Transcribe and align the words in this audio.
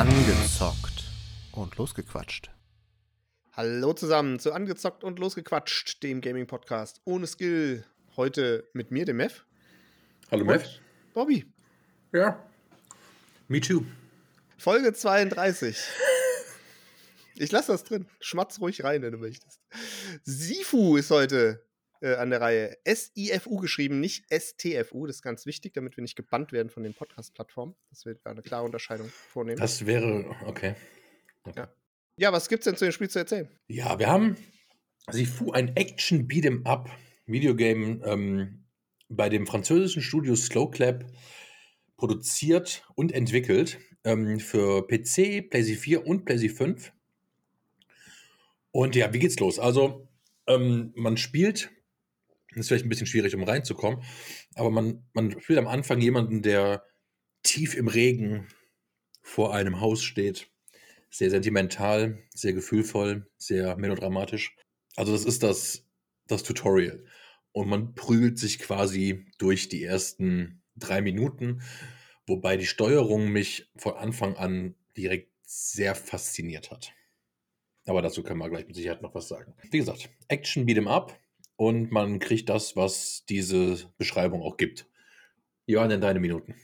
Angezockt 0.00 1.04
und 1.52 1.76
losgequatscht. 1.76 2.50
Hallo 3.52 3.92
zusammen 3.92 4.38
zu 4.38 4.54
Angezockt 4.54 5.04
und 5.04 5.18
losgequatscht, 5.18 6.02
dem 6.02 6.22
Gaming-Podcast 6.22 7.02
ohne 7.04 7.26
Skill. 7.26 7.84
Heute 8.16 8.66
mit 8.72 8.90
mir, 8.90 9.04
dem 9.04 9.18
Mev. 9.18 9.44
Hallo 10.30 10.46
Mev. 10.46 10.66
Bobby. 11.12 11.44
Ja. 12.14 12.42
Me 13.48 13.60
too. 13.60 13.84
Folge 14.56 14.94
32. 14.94 15.76
Ich 17.34 17.52
lasse 17.52 17.72
das 17.72 17.84
drin. 17.84 18.06
Schmatz 18.20 18.58
ruhig 18.58 18.82
rein, 18.82 19.02
wenn 19.02 19.12
du 19.12 19.18
möchtest. 19.18 19.60
Sifu 20.22 20.96
ist 20.96 21.10
heute 21.10 21.62
äh, 22.00 22.14
an 22.14 22.30
der 22.30 22.40
Reihe. 22.40 22.76
S-I-F-U 22.84 23.58
geschrieben, 23.58 24.00
nicht 24.00 24.24
S-T-F-U. 24.30 25.06
Das 25.06 25.16
ist 25.16 25.22
ganz 25.22 25.46
wichtig, 25.46 25.74
damit 25.74 25.96
wir 25.96 26.02
nicht 26.02 26.16
gebannt 26.16 26.52
werden 26.52 26.70
von 26.70 26.82
den 26.82 26.94
Podcast-Plattformen. 26.94 27.74
Das 27.90 28.04
wird 28.04 28.24
eine 28.26 28.42
klare 28.42 28.64
Unterscheidung 28.64 29.08
vornehmen. 29.08 29.58
Das 29.58 29.86
wäre, 29.86 30.34
okay. 30.46 30.74
okay. 31.44 31.54
Ja. 31.56 31.72
ja, 32.16 32.32
was 32.32 32.48
gibt's 32.48 32.64
denn 32.64 32.76
zu 32.76 32.84
dem 32.84 32.92
Spiel 32.92 33.10
zu 33.10 33.18
erzählen? 33.18 33.48
Ja, 33.68 33.98
wir 33.98 34.08
haben 34.08 34.36
Sifu, 35.10 35.52
ein 35.52 35.76
Action-Beat'em-up 35.76 36.90
Videogame 37.26 38.04
ähm, 38.04 38.64
bei 39.08 39.28
dem 39.28 39.46
französischen 39.46 40.02
Studio 40.02 40.34
Slow 40.36 40.70
Clap 40.70 41.04
produziert 41.96 42.84
und 42.94 43.12
entwickelt 43.12 43.78
ähm, 44.04 44.40
für 44.40 44.86
PC, 44.86 45.50
PlayStation 45.50 45.78
4 45.78 46.06
und 46.06 46.24
PlayStation 46.24 46.56
5. 46.56 46.92
Und 48.72 48.96
ja, 48.96 49.12
wie 49.12 49.18
geht's 49.18 49.38
los? 49.38 49.58
Also, 49.58 50.08
ähm, 50.46 50.92
man 50.94 51.16
spielt 51.16 51.70
ist 52.56 52.68
vielleicht 52.68 52.84
ein 52.84 52.88
bisschen 52.88 53.06
schwierig, 53.06 53.34
um 53.34 53.44
reinzukommen. 53.44 54.02
Aber 54.54 54.70
man, 54.70 55.04
man 55.12 55.40
spielt 55.40 55.58
am 55.58 55.68
Anfang 55.68 56.00
jemanden, 56.00 56.42
der 56.42 56.84
tief 57.42 57.74
im 57.74 57.88
Regen 57.88 58.48
vor 59.22 59.54
einem 59.54 59.80
Haus 59.80 60.02
steht. 60.02 60.50
Sehr 61.10 61.30
sentimental, 61.30 62.22
sehr 62.34 62.52
gefühlvoll, 62.52 63.28
sehr 63.36 63.76
melodramatisch. 63.76 64.56
Also 64.96 65.12
das 65.12 65.24
ist 65.24 65.42
das, 65.42 65.86
das 66.26 66.42
Tutorial. 66.42 67.04
Und 67.52 67.68
man 67.68 67.94
prügelt 67.94 68.38
sich 68.38 68.58
quasi 68.58 69.26
durch 69.38 69.68
die 69.68 69.82
ersten 69.82 70.62
drei 70.76 71.00
Minuten, 71.00 71.62
wobei 72.26 72.56
die 72.56 72.66
Steuerung 72.66 73.28
mich 73.28 73.70
von 73.76 73.94
Anfang 73.94 74.36
an 74.36 74.76
direkt 74.96 75.32
sehr 75.42 75.94
fasziniert 75.94 76.70
hat. 76.70 76.92
Aber 77.86 78.02
dazu 78.02 78.22
können 78.22 78.38
wir 78.38 78.50
gleich 78.50 78.66
mit 78.66 78.76
Sicherheit 78.76 79.02
noch 79.02 79.14
was 79.14 79.26
sagen. 79.26 79.54
Wie 79.70 79.78
gesagt, 79.78 80.10
Action 80.28 80.64
Beat'em 80.66 80.86
Up, 80.86 81.18
und 81.60 81.92
man 81.92 82.20
kriegt 82.20 82.48
das, 82.48 82.74
was 82.74 83.26
diese 83.28 83.76
Beschreibung 83.98 84.40
auch 84.40 84.56
gibt. 84.56 84.86
Waren 85.68 85.90
denn 85.90 86.00
deine 86.00 86.18
Minuten? 86.18 86.54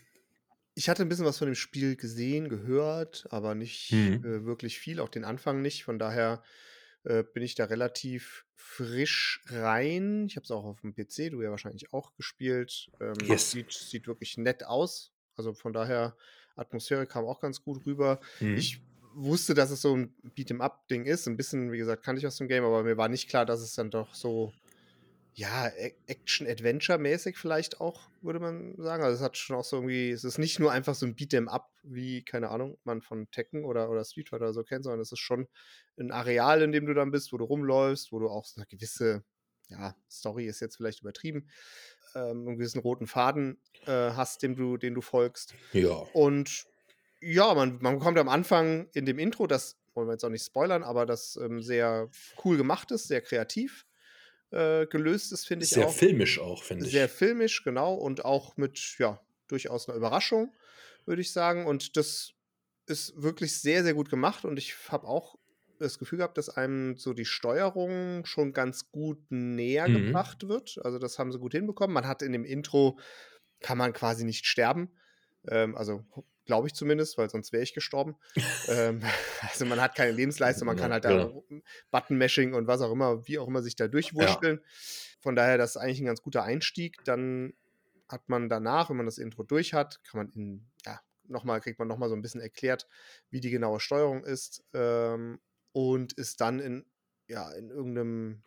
Ich 0.74 0.88
hatte 0.88 1.02
ein 1.02 1.10
bisschen 1.10 1.26
was 1.26 1.36
von 1.36 1.48
dem 1.48 1.54
Spiel 1.54 1.96
gesehen, 1.96 2.48
gehört, 2.48 3.26
aber 3.28 3.54
nicht 3.54 3.92
mhm. 3.92 4.24
äh, 4.24 4.44
wirklich 4.46 4.78
viel, 4.78 5.00
auch 5.00 5.10
den 5.10 5.24
Anfang 5.24 5.60
nicht. 5.60 5.84
Von 5.84 5.98
daher 5.98 6.42
äh, 7.04 7.22
bin 7.22 7.42
ich 7.42 7.54
da 7.54 7.66
relativ 7.66 8.46
frisch 8.54 9.42
rein. 9.48 10.28
Ich 10.28 10.36
habe 10.36 10.44
es 10.44 10.50
auch 10.50 10.64
auf 10.64 10.80
dem 10.80 10.94
PC, 10.94 11.30
du 11.30 11.42
ja 11.42 11.50
wahrscheinlich 11.50 11.92
auch 11.92 12.14
gespielt. 12.14 12.90
Ähm, 12.98 13.16
yes. 13.26 13.50
sieht, 13.50 13.72
sieht 13.72 14.06
wirklich 14.06 14.38
nett 14.38 14.64
aus. 14.64 15.12
Also 15.34 15.52
von 15.52 15.74
daher, 15.74 16.16
Atmosphäre 16.56 17.06
kam 17.06 17.26
auch 17.26 17.40
ganz 17.40 17.62
gut 17.62 17.84
rüber. 17.84 18.18
Mhm. 18.40 18.56
Ich 18.56 18.80
wusste, 19.14 19.52
dass 19.52 19.70
es 19.70 19.82
so 19.82 19.94
ein 19.94 20.14
Beat'em-up-Ding 20.34 21.04
ist. 21.04 21.28
Ein 21.28 21.36
bisschen, 21.36 21.70
wie 21.70 21.78
gesagt, 21.78 22.02
kannte 22.02 22.20
ich 22.20 22.26
aus 22.26 22.38
dem 22.38 22.48
Game, 22.48 22.64
aber 22.64 22.82
mir 22.82 22.96
war 22.96 23.10
nicht 23.10 23.28
klar, 23.28 23.44
dass 23.44 23.60
es 23.60 23.74
dann 23.74 23.90
doch 23.90 24.14
so 24.14 24.54
ja, 25.38 25.70
Action-Adventure-mäßig 26.06 27.36
vielleicht 27.36 27.78
auch, 27.78 28.08
würde 28.22 28.40
man 28.40 28.74
sagen. 28.78 29.02
Also 29.02 29.16
es 29.16 29.22
hat 29.22 29.36
schon 29.36 29.56
auch 29.56 29.64
so 29.64 29.76
irgendwie, 29.76 30.10
es 30.10 30.24
ist 30.24 30.38
nicht 30.38 30.58
nur 30.58 30.72
einfach 30.72 30.94
so 30.94 31.04
ein 31.04 31.14
Beat'em-up, 31.14 31.70
wie, 31.82 32.24
keine 32.24 32.48
Ahnung, 32.48 32.78
man 32.84 33.02
von 33.02 33.30
Tekken 33.30 33.66
oder, 33.66 33.90
oder 33.90 34.02
Street 34.02 34.30
Fighter 34.30 34.46
oder 34.46 34.54
so 34.54 34.64
kennt, 34.64 34.84
sondern 34.84 35.00
es 35.00 35.12
ist 35.12 35.18
schon 35.18 35.46
ein 35.98 36.10
Areal, 36.10 36.62
in 36.62 36.72
dem 36.72 36.86
du 36.86 36.94
dann 36.94 37.10
bist, 37.10 37.34
wo 37.34 37.36
du 37.36 37.44
rumläufst, 37.44 38.12
wo 38.12 38.18
du 38.18 38.30
auch 38.30 38.46
so 38.46 38.58
eine 38.58 38.66
gewisse, 38.66 39.24
ja, 39.68 39.94
Story 40.10 40.46
ist 40.46 40.60
jetzt 40.60 40.78
vielleicht 40.78 41.02
übertrieben, 41.02 41.50
ähm, 42.14 42.48
einen 42.48 42.56
gewissen 42.56 42.80
roten 42.80 43.06
Faden 43.06 43.60
äh, 43.84 43.90
hast, 43.90 44.42
dem 44.42 44.56
du, 44.56 44.78
den 44.78 44.94
du 44.94 45.02
folgst. 45.02 45.54
Ja. 45.74 45.96
Und 46.14 46.64
ja, 47.20 47.52
man, 47.52 47.76
man 47.82 47.98
bekommt 47.98 48.18
am 48.18 48.30
Anfang 48.30 48.88
in 48.94 49.04
dem 49.04 49.18
Intro, 49.18 49.46
das 49.46 49.76
wollen 49.92 50.08
wir 50.08 50.12
jetzt 50.12 50.24
auch 50.24 50.30
nicht 50.30 50.46
spoilern, 50.46 50.82
aber 50.82 51.04
das 51.04 51.36
ähm, 51.36 51.60
sehr 51.60 52.08
cool 52.42 52.56
gemacht 52.56 52.90
ist, 52.90 53.08
sehr 53.08 53.20
kreativ 53.20 53.84
äh, 54.50 54.86
gelöst 54.86 55.32
ist, 55.32 55.46
finde 55.46 55.64
ich 55.64 55.70
Sehr 55.70 55.88
auch. 55.88 55.94
filmisch 55.94 56.38
auch, 56.38 56.62
finde 56.62 56.86
ich. 56.86 56.92
Sehr 56.92 57.08
filmisch, 57.08 57.64
genau. 57.64 57.94
Und 57.94 58.24
auch 58.24 58.56
mit, 58.56 58.96
ja, 58.98 59.20
durchaus 59.48 59.88
einer 59.88 59.96
Überraschung, 59.96 60.54
würde 61.04 61.22
ich 61.22 61.32
sagen. 61.32 61.66
Und 61.66 61.96
das 61.96 62.32
ist 62.86 63.20
wirklich 63.20 63.60
sehr, 63.60 63.82
sehr 63.82 63.94
gut 63.94 64.10
gemacht. 64.10 64.44
Und 64.44 64.58
ich 64.58 64.74
habe 64.88 65.06
auch 65.06 65.36
das 65.78 65.98
Gefühl 65.98 66.18
gehabt, 66.18 66.38
dass 66.38 66.48
einem 66.48 66.96
so 66.96 67.12
die 67.12 67.24
Steuerung 67.24 68.24
schon 68.24 68.52
ganz 68.52 68.90
gut 68.90 69.18
näher 69.30 69.88
mhm. 69.88 70.06
gebracht 70.06 70.48
wird. 70.48 70.78
Also 70.82 70.98
das 70.98 71.18
haben 71.18 71.32
sie 71.32 71.38
gut 71.38 71.52
hinbekommen. 71.52 71.92
Man 71.92 72.06
hat 72.06 72.22
in 72.22 72.32
dem 72.32 72.44
Intro, 72.44 72.98
kann 73.60 73.78
man 73.78 73.92
quasi 73.92 74.24
nicht 74.24 74.46
sterben. 74.46 74.90
Ähm, 75.48 75.76
also 75.76 76.04
glaube 76.46 76.68
ich 76.68 76.74
zumindest, 76.74 77.18
weil 77.18 77.28
sonst 77.28 77.52
wäre 77.52 77.62
ich 77.62 77.74
gestorben. 77.74 78.16
ähm, 78.68 79.02
also 79.42 79.66
man 79.66 79.80
hat 79.80 79.94
keine 79.94 80.12
Lebensleistung, 80.12 80.66
man 80.66 80.76
kann 80.76 80.92
halt 80.92 81.04
da 81.04 81.30
Button-Mashing 81.90 82.54
und 82.54 82.66
was 82.66 82.80
auch 82.80 82.92
immer, 82.92 83.26
wie 83.26 83.38
auch 83.38 83.48
immer 83.48 83.62
sich 83.62 83.76
da 83.76 83.88
durchwurschteln. 83.88 84.56
Ja. 84.56 84.70
Von 85.20 85.36
daher, 85.36 85.58
das 85.58 85.70
ist 85.70 85.76
eigentlich 85.76 86.00
ein 86.00 86.06
ganz 86.06 86.22
guter 86.22 86.44
Einstieg. 86.44 87.04
Dann 87.04 87.52
hat 88.08 88.28
man 88.28 88.48
danach, 88.48 88.88
wenn 88.88 88.96
man 88.96 89.06
das 89.06 89.18
Intro 89.18 89.42
durch 89.42 89.74
hat, 89.74 90.02
kann 90.04 90.18
man 90.18 90.32
in, 90.34 90.66
ja, 90.84 91.00
nochmal, 91.24 91.60
kriegt 91.60 91.78
man 91.78 91.88
nochmal 91.88 92.08
so 92.08 92.14
ein 92.14 92.22
bisschen 92.22 92.40
erklärt, 92.40 92.86
wie 93.30 93.40
die 93.40 93.50
genaue 93.50 93.80
Steuerung 93.80 94.24
ist 94.24 94.64
ähm, 94.74 95.40
und 95.72 96.12
ist 96.12 96.40
dann 96.40 96.60
in, 96.60 96.86
ja, 97.26 97.50
in 97.52 97.70
irgendeinem 97.70 98.42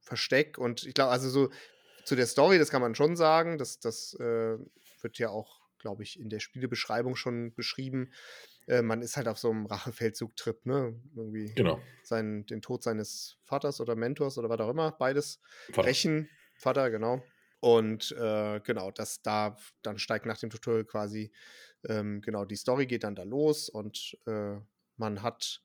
Versteck 0.00 0.58
und 0.58 0.84
ich 0.84 0.94
glaube, 0.94 1.12
also 1.12 1.28
so 1.28 1.50
zu 2.04 2.16
der 2.16 2.26
Story, 2.26 2.58
das 2.58 2.70
kann 2.70 2.80
man 2.80 2.94
schon 2.94 3.16
sagen, 3.16 3.58
das, 3.58 3.80
das 3.80 4.14
äh, 4.14 4.58
wird 5.00 5.18
ja 5.18 5.30
auch 5.30 5.67
glaube 5.78 6.02
ich, 6.02 6.18
in 6.18 6.28
der 6.28 6.40
Spielebeschreibung 6.40 7.16
schon 7.16 7.54
beschrieben. 7.54 8.12
Äh, 8.66 8.82
man 8.82 9.02
ist 9.02 9.16
halt 9.16 9.28
auf 9.28 9.38
so 9.38 9.50
einem 9.50 9.66
Rachefeldzug-Trip, 9.66 10.66
ne? 10.66 11.00
Irgendwie 11.14 11.52
genau. 11.54 11.80
seinen, 12.02 12.46
den 12.46 12.60
Tod 12.60 12.82
seines 12.82 13.38
Vaters 13.44 13.80
oder 13.80 13.96
Mentors 13.96 14.38
oder 14.38 14.48
was 14.48 14.60
auch 14.60 14.70
immer, 14.70 14.92
beides 14.92 15.40
Vater. 15.72 15.88
rächen. 15.88 16.28
Vater, 16.58 16.90
genau. 16.90 17.22
Und 17.60 18.12
äh, 18.12 18.60
genau, 18.60 18.90
das 18.90 19.22
da, 19.22 19.56
dann 19.82 19.98
steigt 19.98 20.26
nach 20.26 20.38
dem 20.38 20.50
Tutorial 20.50 20.84
quasi, 20.84 21.32
ähm, 21.88 22.20
genau, 22.20 22.44
die 22.44 22.56
Story 22.56 22.86
geht 22.86 23.04
dann 23.04 23.16
da 23.16 23.24
los 23.24 23.68
und 23.68 24.16
äh, 24.26 24.56
man 24.96 25.22
hat 25.22 25.62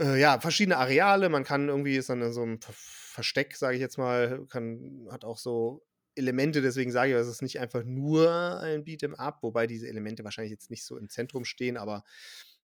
äh, 0.00 0.20
ja, 0.20 0.40
verschiedene 0.40 0.76
Areale. 0.76 1.28
Man 1.28 1.44
kann 1.44 1.68
irgendwie, 1.68 1.96
ist 1.96 2.08
dann 2.08 2.32
so 2.32 2.42
ein 2.42 2.58
Versteck, 2.60 3.56
sage 3.56 3.76
ich 3.76 3.80
jetzt 3.80 3.98
mal, 3.98 4.46
kann, 4.48 5.06
hat 5.10 5.24
auch 5.24 5.38
so 5.38 5.84
Elemente, 6.16 6.62
deswegen 6.62 6.90
sage 6.90 7.12
ich, 7.12 7.16
es 7.16 7.28
ist 7.28 7.42
nicht 7.42 7.60
einfach 7.60 7.84
nur 7.84 8.60
ein 8.60 8.84
Beat'em 8.84 9.14
Up, 9.14 9.42
wobei 9.42 9.66
diese 9.66 9.88
Elemente 9.88 10.24
wahrscheinlich 10.24 10.52
jetzt 10.52 10.70
nicht 10.70 10.84
so 10.84 10.96
im 10.96 11.08
Zentrum 11.08 11.44
stehen, 11.44 11.76
aber 11.76 12.04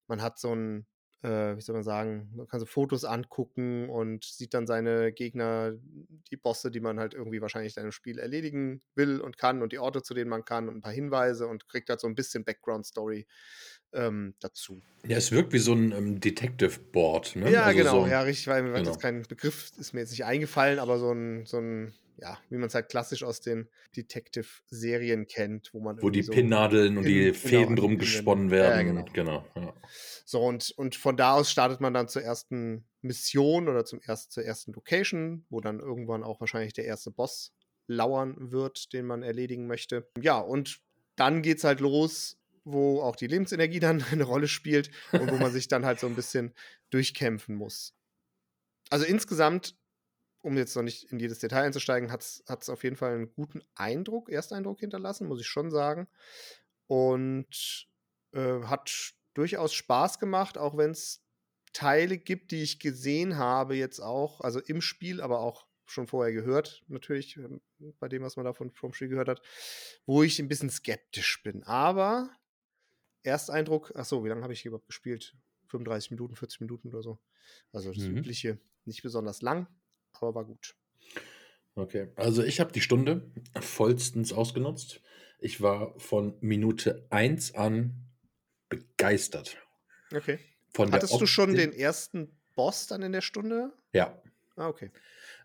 man 0.06 0.22
hat 0.22 0.38
so 0.38 0.54
ein, 0.54 0.86
äh, 1.22 1.56
wie 1.56 1.60
soll 1.60 1.74
man 1.74 1.82
sagen, 1.82 2.30
man 2.34 2.46
kann 2.46 2.60
so 2.60 2.66
Fotos 2.66 3.04
angucken 3.04 3.88
und 3.88 4.24
sieht 4.24 4.54
dann 4.54 4.66
seine 4.66 5.12
Gegner, 5.12 5.72
die 6.30 6.36
Bosse, 6.36 6.70
die 6.70 6.80
man 6.80 6.98
halt 6.98 7.14
irgendwie 7.14 7.40
wahrscheinlich 7.40 7.76
in 7.76 7.82
einem 7.82 7.92
Spiel 7.92 8.18
erledigen 8.18 8.82
will 8.94 9.20
und 9.20 9.36
kann 9.36 9.62
und 9.62 9.72
die 9.72 9.78
Orte, 9.78 10.02
zu 10.02 10.14
denen 10.14 10.30
man 10.30 10.44
kann 10.44 10.68
und 10.68 10.76
ein 10.76 10.82
paar 10.82 10.92
Hinweise 10.92 11.46
und 11.46 11.68
kriegt 11.68 11.90
halt 11.90 12.00
so 12.00 12.06
ein 12.06 12.14
bisschen 12.14 12.44
Background-Story 12.44 13.26
ähm, 13.92 14.34
dazu. 14.40 14.80
Ja, 15.06 15.16
es 15.16 15.32
wirkt 15.32 15.52
wie 15.52 15.58
so 15.58 15.72
ein 15.72 15.92
ähm, 15.92 16.20
Detective 16.20 16.78
Board, 16.92 17.36
ne? 17.36 17.50
Ja, 17.50 17.64
also 17.64 17.78
genau, 17.78 18.04
so 18.04 18.06
ja, 18.06 18.22
richtig, 18.22 18.46
weil 18.46 18.62
mir 18.62 18.72
genau. 18.72 18.90
jetzt 18.90 19.00
kein 19.00 19.22
Begriff 19.22 19.72
ist 19.78 19.92
mir 19.92 20.00
jetzt 20.00 20.10
nicht 20.10 20.24
eingefallen, 20.24 20.78
aber 20.78 20.98
so 20.98 21.12
ein, 21.12 21.44
so 21.46 21.58
ein 21.58 21.92
ja, 22.20 22.38
wie 22.50 22.56
man 22.56 22.68
es 22.68 22.74
halt 22.74 22.88
klassisch 22.88 23.22
aus 23.22 23.40
den 23.40 23.68
Detective-Serien 23.96 25.26
kennt, 25.26 25.72
wo 25.72 25.80
man 25.80 26.00
Wo 26.02 26.10
die 26.10 26.22
so 26.22 26.32
Pinnnadeln 26.32 26.98
und 26.98 27.04
die 27.04 27.24
genau, 27.24 27.34
Fäden 27.34 27.68
genau, 27.68 27.80
drum 27.80 27.98
gesponnen 27.98 28.50
werden. 28.50 28.96
Ja, 28.96 29.02
genau. 29.02 29.04
genau 29.12 29.44
ja. 29.56 29.74
So, 30.24 30.40
und, 30.40 30.70
und 30.72 30.96
von 30.96 31.16
da 31.16 31.34
aus 31.34 31.50
startet 31.50 31.80
man 31.80 31.94
dann 31.94 32.08
zur 32.08 32.22
ersten 32.22 32.84
Mission 33.00 33.68
oder 33.68 33.84
zum 33.84 34.00
erst, 34.06 34.32
zur 34.32 34.44
ersten 34.44 34.72
Location, 34.72 35.46
wo 35.48 35.60
dann 35.60 35.80
irgendwann 35.80 36.22
auch 36.22 36.40
wahrscheinlich 36.40 36.72
der 36.72 36.84
erste 36.84 37.10
Boss 37.10 37.52
lauern 37.86 38.36
wird, 38.52 38.92
den 38.92 39.06
man 39.06 39.22
erledigen 39.22 39.66
möchte. 39.66 40.08
Ja, 40.20 40.38
und 40.38 40.80
dann 41.16 41.42
geht's 41.42 41.64
halt 41.64 41.80
los, 41.80 42.38
wo 42.64 43.00
auch 43.00 43.16
die 43.16 43.26
Lebensenergie 43.26 43.80
dann 43.80 44.02
eine 44.12 44.24
Rolle 44.24 44.48
spielt 44.48 44.90
und 45.12 45.30
wo 45.30 45.36
man 45.36 45.52
sich 45.52 45.68
dann 45.68 45.86
halt 45.86 46.00
so 46.00 46.06
ein 46.06 46.14
bisschen 46.14 46.54
durchkämpfen 46.90 47.54
muss. 47.54 47.94
Also 48.90 49.06
insgesamt 49.06 49.76
um 50.42 50.56
jetzt 50.56 50.74
noch 50.76 50.82
nicht 50.82 51.04
in 51.12 51.18
jedes 51.18 51.38
Detail 51.38 51.64
einzusteigen, 51.64 52.10
hat 52.12 52.22
es 52.22 52.68
auf 52.68 52.84
jeden 52.84 52.96
Fall 52.96 53.14
einen 53.14 53.32
guten 53.32 53.62
Eindruck, 53.74 54.30
Ersteindruck 54.30 54.80
hinterlassen, 54.80 55.28
muss 55.28 55.40
ich 55.40 55.46
schon 55.46 55.70
sagen. 55.70 56.08
Und 56.86 57.88
äh, 58.32 58.62
hat 58.62 59.12
durchaus 59.34 59.72
Spaß 59.74 60.18
gemacht, 60.18 60.58
auch 60.58 60.76
wenn 60.76 60.90
es 60.90 61.24
Teile 61.72 62.18
gibt, 62.18 62.50
die 62.50 62.62
ich 62.62 62.80
gesehen 62.80 63.36
habe, 63.36 63.76
jetzt 63.76 64.00
auch, 64.00 64.40
also 64.40 64.60
im 64.60 64.80
Spiel, 64.80 65.20
aber 65.20 65.40
auch 65.40 65.66
schon 65.86 66.06
vorher 66.08 66.32
gehört, 66.32 66.84
natürlich, 66.88 67.36
ähm, 67.36 67.60
bei 67.98 68.08
dem, 68.08 68.22
was 68.22 68.36
man 68.36 68.44
davon 68.44 68.70
vom 68.72 68.92
Spiel 68.92 69.08
gehört 69.08 69.28
hat, 69.28 69.42
wo 70.06 70.22
ich 70.22 70.38
ein 70.38 70.48
bisschen 70.48 70.70
skeptisch 70.70 71.42
bin. 71.42 71.62
Aber 71.64 72.30
Ersteindruck, 73.22 73.92
ach 73.96 74.04
so, 74.04 74.24
wie 74.24 74.28
lange 74.28 74.42
habe 74.42 74.52
ich 74.52 74.64
überhaupt 74.64 74.86
gespielt? 74.86 75.36
35 75.66 76.10
Minuten, 76.10 76.36
40 76.36 76.60
Minuten 76.60 76.88
oder 76.88 77.02
so. 77.02 77.20
Also 77.72 77.92
das 77.92 78.06
Mhm. 78.06 78.08
übliche, 78.08 78.60
nicht 78.84 79.02
besonders 79.02 79.42
lang, 79.42 79.68
aber 80.20 80.34
war 80.34 80.44
gut. 80.44 80.74
Okay, 81.74 82.08
also 82.16 82.42
ich 82.42 82.60
habe 82.60 82.72
die 82.72 82.80
Stunde 82.80 83.30
vollstens 83.60 84.32
ausgenutzt. 84.32 85.00
Ich 85.38 85.60
war 85.60 85.98
von 85.98 86.36
Minute 86.40 87.06
1 87.10 87.54
an 87.54 87.94
begeistert. 88.68 89.56
Okay. 90.14 90.38
Von 90.72 90.92
Hattest 90.92 91.20
du 91.20 91.26
schon 91.26 91.54
den 91.54 91.72
ersten 91.72 92.36
Boss 92.54 92.86
dann 92.86 93.02
in 93.02 93.12
der 93.12 93.22
Stunde? 93.22 93.72
Ja, 93.92 94.20
Ah, 94.56 94.68
okay. 94.68 94.90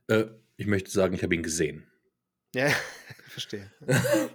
äh, 0.07 0.25
ich 0.57 0.67
möchte 0.67 0.91
sagen, 0.91 1.13
ich 1.15 1.23
habe 1.23 1.35
ihn 1.35 1.43
gesehen. 1.43 1.87
Ja, 2.53 2.69
verstehe. 3.29 3.71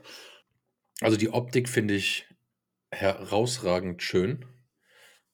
Also 1.02 1.16
die 1.16 1.30
Optik 1.30 1.68
finde 1.68 1.94
ich 1.94 2.26
herausragend 2.90 4.02
schön. 4.02 4.44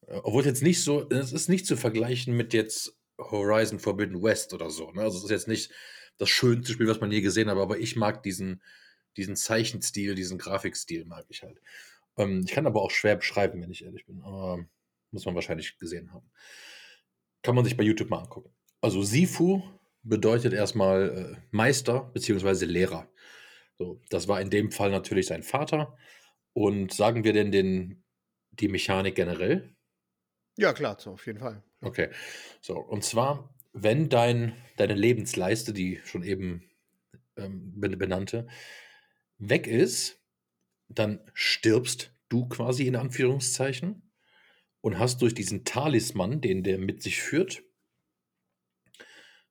Äh, 0.06 0.20
Obwohl 0.23 0.43
es 0.43 0.47
jetzt 0.47 0.62
nicht 0.62 0.82
so, 0.85 1.08
es 1.11 1.32
ist 1.32 1.49
nicht 1.49 1.67
zu 1.67 1.76
vergleichen 1.76 2.37
mit 2.37 2.53
jetzt 2.55 2.95
Horizon 3.18 3.78
Forbidden 3.78 4.22
West 4.22 4.52
oder 4.54 4.70
so. 4.70 4.90
Ne? 4.92 5.02
Also 5.02 5.18
es 5.18 5.24
ist 5.24 5.30
jetzt 5.30 5.48
nicht 5.48 5.72
das 6.18 6.28
schönste 6.28 6.72
Spiel, 6.72 6.88
was 6.88 7.00
man 7.00 7.12
je 7.12 7.20
gesehen 7.20 7.50
hat, 7.50 7.58
aber 7.58 7.78
ich 7.78 7.96
mag 7.96 8.22
diesen, 8.22 8.62
diesen 9.16 9.36
Zeichenstil, 9.36 10.14
diesen 10.14 10.38
Grafikstil 10.38 11.04
mag 11.04 11.26
ich 11.28 11.42
halt. 11.42 11.60
Ähm, 12.16 12.42
ich 12.46 12.52
kann 12.52 12.66
aber 12.66 12.82
auch 12.82 12.90
schwer 12.90 13.16
beschreiben, 13.16 13.60
wenn 13.62 13.70
ich 13.70 13.84
ehrlich 13.84 14.06
bin. 14.06 14.22
Aber 14.22 14.64
muss 15.10 15.24
man 15.24 15.34
wahrscheinlich 15.34 15.78
gesehen 15.78 16.12
haben. 16.12 16.30
Kann 17.42 17.54
man 17.54 17.64
sich 17.64 17.76
bei 17.76 17.84
YouTube 17.84 18.10
mal 18.10 18.20
angucken. 18.20 18.50
Also 18.80 19.02
Sifu 19.02 19.62
bedeutet 20.02 20.52
erstmal 20.52 21.36
äh, 21.36 21.40
Meister 21.50 22.10
bzw. 22.14 22.64
Lehrer. 22.64 23.08
So, 23.78 24.00
das 24.08 24.28
war 24.28 24.40
in 24.40 24.50
dem 24.50 24.70
Fall 24.70 24.90
natürlich 24.90 25.26
sein 25.26 25.42
Vater. 25.42 25.96
Und 26.52 26.92
sagen 26.94 27.24
wir 27.24 27.32
denn 27.32 27.52
den, 27.52 28.04
die 28.52 28.69
Mechanik 28.69 29.14
generell? 29.14 29.75
Ja, 30.56 30.73
klar, 30.73 30.97
so, 30.99 31.12
auf 31.12 31.26
jeden 31.26 31.38
Fall. 31.38 31.62
Okay. 31.82 32.11
So, 32.61 32.79
und 32.79 33.05
zwar, 33.05 33.55
wenn 33.73 34.08
dein, 34.08 34.56
deine 34.76 34.94
Lebensleiste, 34.94 35.73
die 35.73 36.00
schon 36.05 36.23
eben 36.23 36.62
ähm, 37.37 37.73
ben- 37.76 37.99
benannte, 37.99 38.47
weg 39.38 39.67
ist, 39.67 40.23
dann 40.88 41.20
stirbst 41.35 42.12
du 42.29 42.49
quasi 42.49 42.87
in 42.87 42.97
Anführungszeichen 42.97 44.11
und 44.81 44.99
hast 44.99 45.20
durch 45.23 45.35
diesen 45.35 45.64
Talisman, 45.64 46.41
den 46.41 46.62
der 46.62 46.79
mit 46.79 47.03
sich 47.03 47.20
führt, 47.20 47.62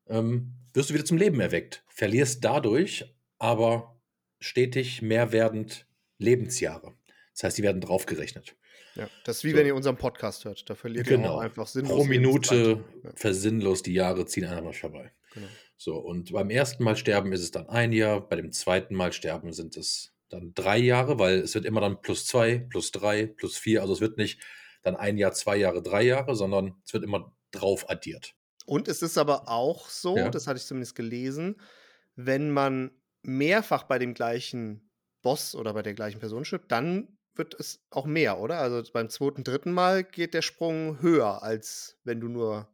ähm, 0.07 0.55
wirst 0.73 0.89
du 0.89 0.93
wieder 0.93 1.05
zum 1.05 1.17
Leben 1.17 1.39
erweckt. 1.39 1.83
Verlierst 1.87 2.43
dadurch 2.43 3.15
aber 3.37 4.01
stetig 4.39 5.01
mehr 5.01 5.31
werdend 5.31 5.87
Lebensjahre. 6.17 6.95
Das 7.35 7.43
heißt, 7.43 7.57
die 7.57 7.63
werden 7.63 7.81
draufgerechnet. 7.81 8.55
Ja, 8.95 9.09
das 9.25 9.37
ist 9.37 9.43
wie 9.43 9.51
So. 9.51 9.57
wenn 9.57 9.67
ihr 9.67 9.75
unseren 9.75 9.97
Podcast 9.97 10.45
hört. 10.45 10.69
Da 10.69 10.75
verliert 10.75 11.07
ihr 11.07 11.17
Genau. 11.17 11.35
auch 11.35 11.39
einfach 11.41 11.67
sinnlos 11.67 11.91
Pro 11.97 12.05
Minute. 12.05 12.83
Ja, 13.03 13.11
versinnlos 13.15 13.83
die 13.83 13.93
Jahre 13.93 14.25
ziehen 14.25 14.45
einfach 14.45 14.73
vorbei. 14.73 15.11
genau. 15.33 15.47
So, 15.77 15.97
und 15.97 16.31
beim 16.31 16.49
ersten 16.49 16.83
Mal 16.85 16.95
sterben 16.95 17.33
ist 17.33 17.41
es 17.41 17.51
dann 17.51 17.67
ein 17.67 17.91
Jahr, 17.91 18.21
bei 18.21 18.37
dem 18.37 18.53
zweiten 18.53 18.95
Mal 18.95 19.11
sterben 19.11 19.51
sind 19.51 19.75
es 19.75 20.13
dann 20.29 20.53
drei 20.55 20.77
Jahre, 20.77 21.19
weil 21.19 21.39
es 21.39 21.53
wird 21.53 21.65
immer 21.65 21.81
dann 21.81 22.01
plus 22.01 22.25
zwei, 22.25 22.59
plus 22.69 22.91
drei, 22.93 23.25
plus 23.27 23.57
vier. 23.57 23.81
Also 23.81 23.91
es 23.93 23.99
wird 23.99 24.17
nicht 24.17 24.39
dann 24.83 24.95
ein 24.95 25.17
Jahr, 25.17 25.33
zwei 25.33 25.57
Jahre, 25.57 25.83
drei 25.83 26.03
Jahre, 26.03 26.35
sondern 26.35 26.75
es 26.85 26.93
wird 26.93 27.03
immer 27.03 27.35
drauf 27.51 27.89
addiert. 27.89 28.33
Und 28.65 28.87
es 28.87 29.01
ist 29.01 29.17
aber 29.17 29.49
auch 29.49 29.89
so, 29.89 30.15
Ja. 30.17 30.29
das 30.29 30.47
hatte 30.47 30.57
ich 30.57 30.65
zumindest 30.65 30.95
gelesen, 30.95 31.59
wenn 32.15 32.49
man 32.51 32.91
mehrfach 33.21 33.83
bei 33.83 33.99
dem 33.99 34.13
gleichen 34.13 34.89
Boss 35.21 35.53
oder 35.55 35.73
bei 35.73 35.81
der 35.81 35.93
gleichen 35.93 36.19
Person 36.19 36.45
stirbt, 36.45 36.71
dann 36.71 37.09
wird 37.37 37.53
es 37.59 37.85
auch 37.89 38.05
mehr, 38.05 38.39
oder? 38.39 38.59
Also 38.59 38.81
beim 38.93 39.09
zweiten, 39.09 39.43
dritten 39.43 39.71
Mal 39.71 40.03
geht 40.03 40.33
der 40.33 40.41
Sprung 40.41 41.01
höher, 41.01 41.43
als 41.43 41.97
wenn 42.03 42.19
du 42.21 42.27
nur, 42.27 42.67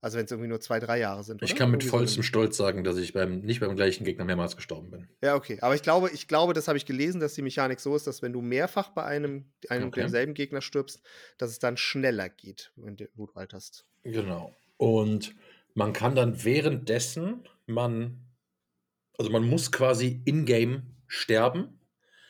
also 0.00 0.18
wenn 0.18 0.26
es 0.26 0.30
irgendwie 0.30 0.48
nur 0.48 0.60
zwei, 0.60 0.78
drei 0.80 0.98
Jahre 0.98 1.24
sind. 1.24 1.42
Ich 1.42 1.52
oder? 1.52 1.58
kann 1.58 1.70
mit 1.70 1.80
Irgendwie 1.82 1.90
so 1.90 1.96
vollstem 1.96 2.20
eine- 2.20 2.24
Stolz 2.26 2.56
sagen, 2.56 2.84
dass 2.84 2.98
ich 2.98 3.12
beim, 3.14 3.40
nicht 3.40 3.60
beim 3.60 3.74
gleichen 3.76 4.04
Gegner 4.04 4.24
mehrmals 4.24 4.56
gestorben 4.56 4.90
bin. 4.90 5.08
Ja, 5.22 5.34
okay. 5.34 5.58
Aber 5.62 5.74
ich 5.74 5.82
glaube, 5.82 6.10
ich 6.12 6.28
glaube, 6.28 6.52
das 6.52 6.68
habe 6.68 6.76
ich 6.76 6.84
gelesen, 6.86 7.20
dass 7.20 7.34
die 7.34 7.42
Mechanik 7.42 7.80
so 7.80 7.96
ist, 7.96 8.06
dass 8.06 8.20
wenn 8.20 8.32
du 8.34 8.42
mehrfach 8.42 8.90
bei 8.90 9.04
einem, 9.04 9.46
einem 9.68 9.88
Okay. 9.88 10.00
demselben 10.00 10.34
Gegner 10.34 10.60
stirbst, 10.60 11.00
dass 11.38 11.50
es 11.50 11.58
dann 11.58 11.76
schneller 11.76 12.28
geht, 12.28 12.72
wenn 12.76 12.96
du, 12.96 13.08
wo 13.14 13.26
du 13.26 13.32
alterst. 13.34 13.86
Genau. 14.02 14.54
Und 14.76 15.34
man 15.74 15.92
kann 15.94 16.14
dann 16.14 16.44
währenddessen, 16.44 17.48
man, 17.66 18.20
also 19.16 19.30
man 19.30 19.48
muss 19.48 19.72
quasi 19.72 20.20
in-game 20.26 20.82
sterben, 21.06 21.80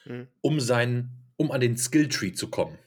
Mhm. 0.06 0.28
um 0.42 0.60
seinen, 0.60 1.23
um 1.36 1.50
an 1.50 1.60
den 1.60 1.76
Skilltree 1.76 2.32
zu 2.32 2.50
kommen. 2.50 2.78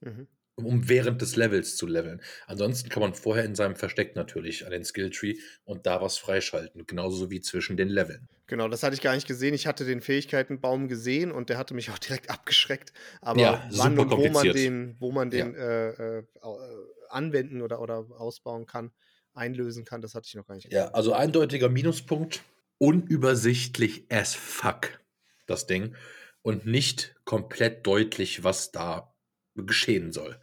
Mhm. 0.00 0.26
um 0.56 0.88
während 0.88 1.22
des 1.22 1.36
Levels 1.36 1.76
zu 1.76 1.86
leveln. 1.86 2.20
Ansonsten 2.46 2.90
kann 2.90 3.00
man 3.00 3.14
vorher 3.14 3.44
in 3.44 3.54
seinem 3.54 3.76
Versteck 3.76 4.14
natürlich 4.14 4.66
an 4.66 4.72
den 4.72 4.84
Skilltree 4.84 5.36
und 5.64 5.86
da 5.86 6.02
was 6.02 6.18
freischalten, 6.18 6.84
genauso 6.86 7.30
wie 7.30 7.40
zwischen 7.40 7.76
den 7.78 7.88
Leveln. 7.88 8.28
Genau, 8.46 8.68
das 8.68 8.82
hatte 8.82 8.94
ich 8.94 9.00
gar 9.00 9.14
nicht 9.14 9.26
gesehen. 9.28 9.54
Ich 9.54 9.66
hatte 9.66 9.84
den 9.84 10.00
Fähigkeitenbaum 10.00 10.88
gesehen 10.88 11.30
und 11.32 11.48
der 11.48 11.56
hatte 11.56 11.72
mich 11.72 11.90
auch 11.90 11.98
direkt 11.98 12.28
abgeschreckt. 12.30 12.92
Aber 13.22 13.40
Ja, 13.40 13.68
wann 13.72 13.98
und 13.98 14.10
wo 14.10 14.28
man 14.28 14.50
den, 14.52 14.96
wo 15.00 15.12
man 15.12 15.30
Ja. 15.32 15.44
den 15.44 15.54
äh, 15.54 16.18
äh, 16.18 16.26
au- 16.42 16.60
äh, 16.60 16.74
anwenden 17.08 17.62
oder, 17.62 17.80
oder 17.80 18.06
ausbauen 18.18 18.66
kann, 18.66 18.92
einlösen 19.32 19.84
kann, 19.84 20.02
das 20.02 20.14
hatte 20.14 20.26
ich 20.26 20.34
noch 20.34 20.46
gar 20.46 20.56
nicht 20.56 20.68
Ja, 20.70 20.86
gesehen. 20.86 20.94
also 20.94 21.12
eindeutiger 21.12 21.68
Minuspunkt, 21.68 22.42
unübersichtlich 22.78 24.04
as 24.10 24.34
fuck, 24.34 25.00
das 25.46 25.66
Ding, 25.66 25.94
und 26.42 26.66
nicht 26.66 27.16
komplett 27.24 27.86
deutlich, 27.86 28.44
was 28.44 28.70
da 28.72 29.14
geschehen 29.54 30.12
soll. 30.12 30.40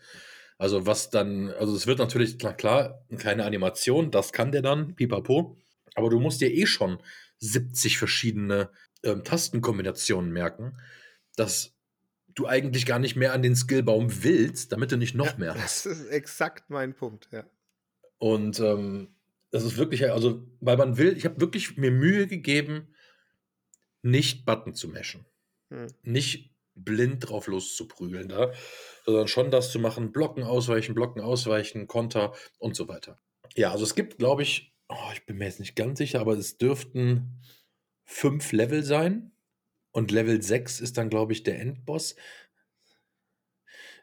Also 0.58 0.86
was 0.86 1.10
dann, 1.10 1.50
also 1.52 1.76
es 1.76 1.88
wird 1.88 2.00
natürlich, 2.00 2.40
klar, 2.40 2.54
klar, 2.56 3.06
keine 3.18 3.46
Animation, 3.46 4.12
das 4.12 4.34
kann 4.34 4.52
der 4.52 4.62
dann, 4.62 4.96
pipapo, 4.96 5.58
aber 5.96 6.10
du 6.10 6.20
musst 6.20 6.42
dir 6.42 6.52
eh 6.52 6.66
schon 6.66 7.00
70 7.40 7.98
verschiedene 7.98 8.72
ähm, 9.04 9.24
Tastenkombinationen 9.24 10.32
merken, 10.32 10.78
dass 11.36 11.76
du 12.34 12.48
eigentlich 12.48 12.86
gar 12.86 13.00
nicht 13.00 13.16
mehr 13.16 13.34
an 13.34 13.42
den 13.42 13.56
Skillbaum 13.56 14.24
willst, 14.24 14.72
damit 14.72 14.92
du 14.92 14.98
nicht 14.98 15.16
noch 15.16 15.34
Ja, 15.34 15.38
mehr 15.38 15.56
hast. 15.56 15.86
Das 15.86 15.98
ist 15.98 16.08
exakt 16.08 16.70
mein 16.70 16.94
Punkt, 16.96 17.30
ja. 17.32 17.46
Und 18.20 18.60
ähm, 18.60 19.16
das 19.52 19.64
ist 19.64 19.78
wirklich, 19.78 20.10
also, 20.12 20.48
weil 20.60 20.78
man 20.78 20.98
will, 20.98 21.16
ich 21.18 21.26
habe 21.26 21.40
wirklich 21.40 21.78
mir 21.78 21.92
Mühe 21.92 22.28
gegeben, 22.28 22.94
nicht 24.02 24.46
Button 24.46 24.74
zu 24.74 24.88
mashen. 24.88 25.26
Hm. 25.70 25.88
Nicht 26.04 26.52
blind 26.76 27.28
drauf 27.28 27.48
loszuprügeln 27.48 28.30
da, 28.30 28.52
sondern 29.06 29.28
schon 29.28 29.50
das 29.52 29.72
zu 29.72 29.80
machen, 29.80 30.12
Blocken 30.12 30.44
ausweichen, 30.44 30.94
Blocken 30.94 31.22
ausweichen, 31.22 31.88
Konter 31.88 32.34
und 32.60 32.76
so 32.76 32.88
weiter. 32.88 33.20
Ja, 33.56 33.72
also 33.72 33.84
es 33.84 33.96
gibt, 33.96 34.18
glaube 34.20 34.44
ich, 34.44 34.74
oh, 34.90 34.96
ich 35.14 35.26
bin 35.26 35.38
mir 35.38 35.46
jetzt 35.46 35.60
nicht 35.60 35.76
ganz 35.76 35.98
sicher, 35.98 36.20
aber 36.20 36.34
es 36.34 36.58
dürften 36.58 37.42
fünf 38.06 38.52
Level 38.52 38.84
sein. 38.84 39.32
Und 39.92 40.12
Level 40.12 40.42
6 40.44 40.80
ist 40.80 40.98
dann, 41.00 41.10
glaube 41.10 41.34
ich, 41.34 41.42
der 41.42 41.60
Endboss. 41.60 42.16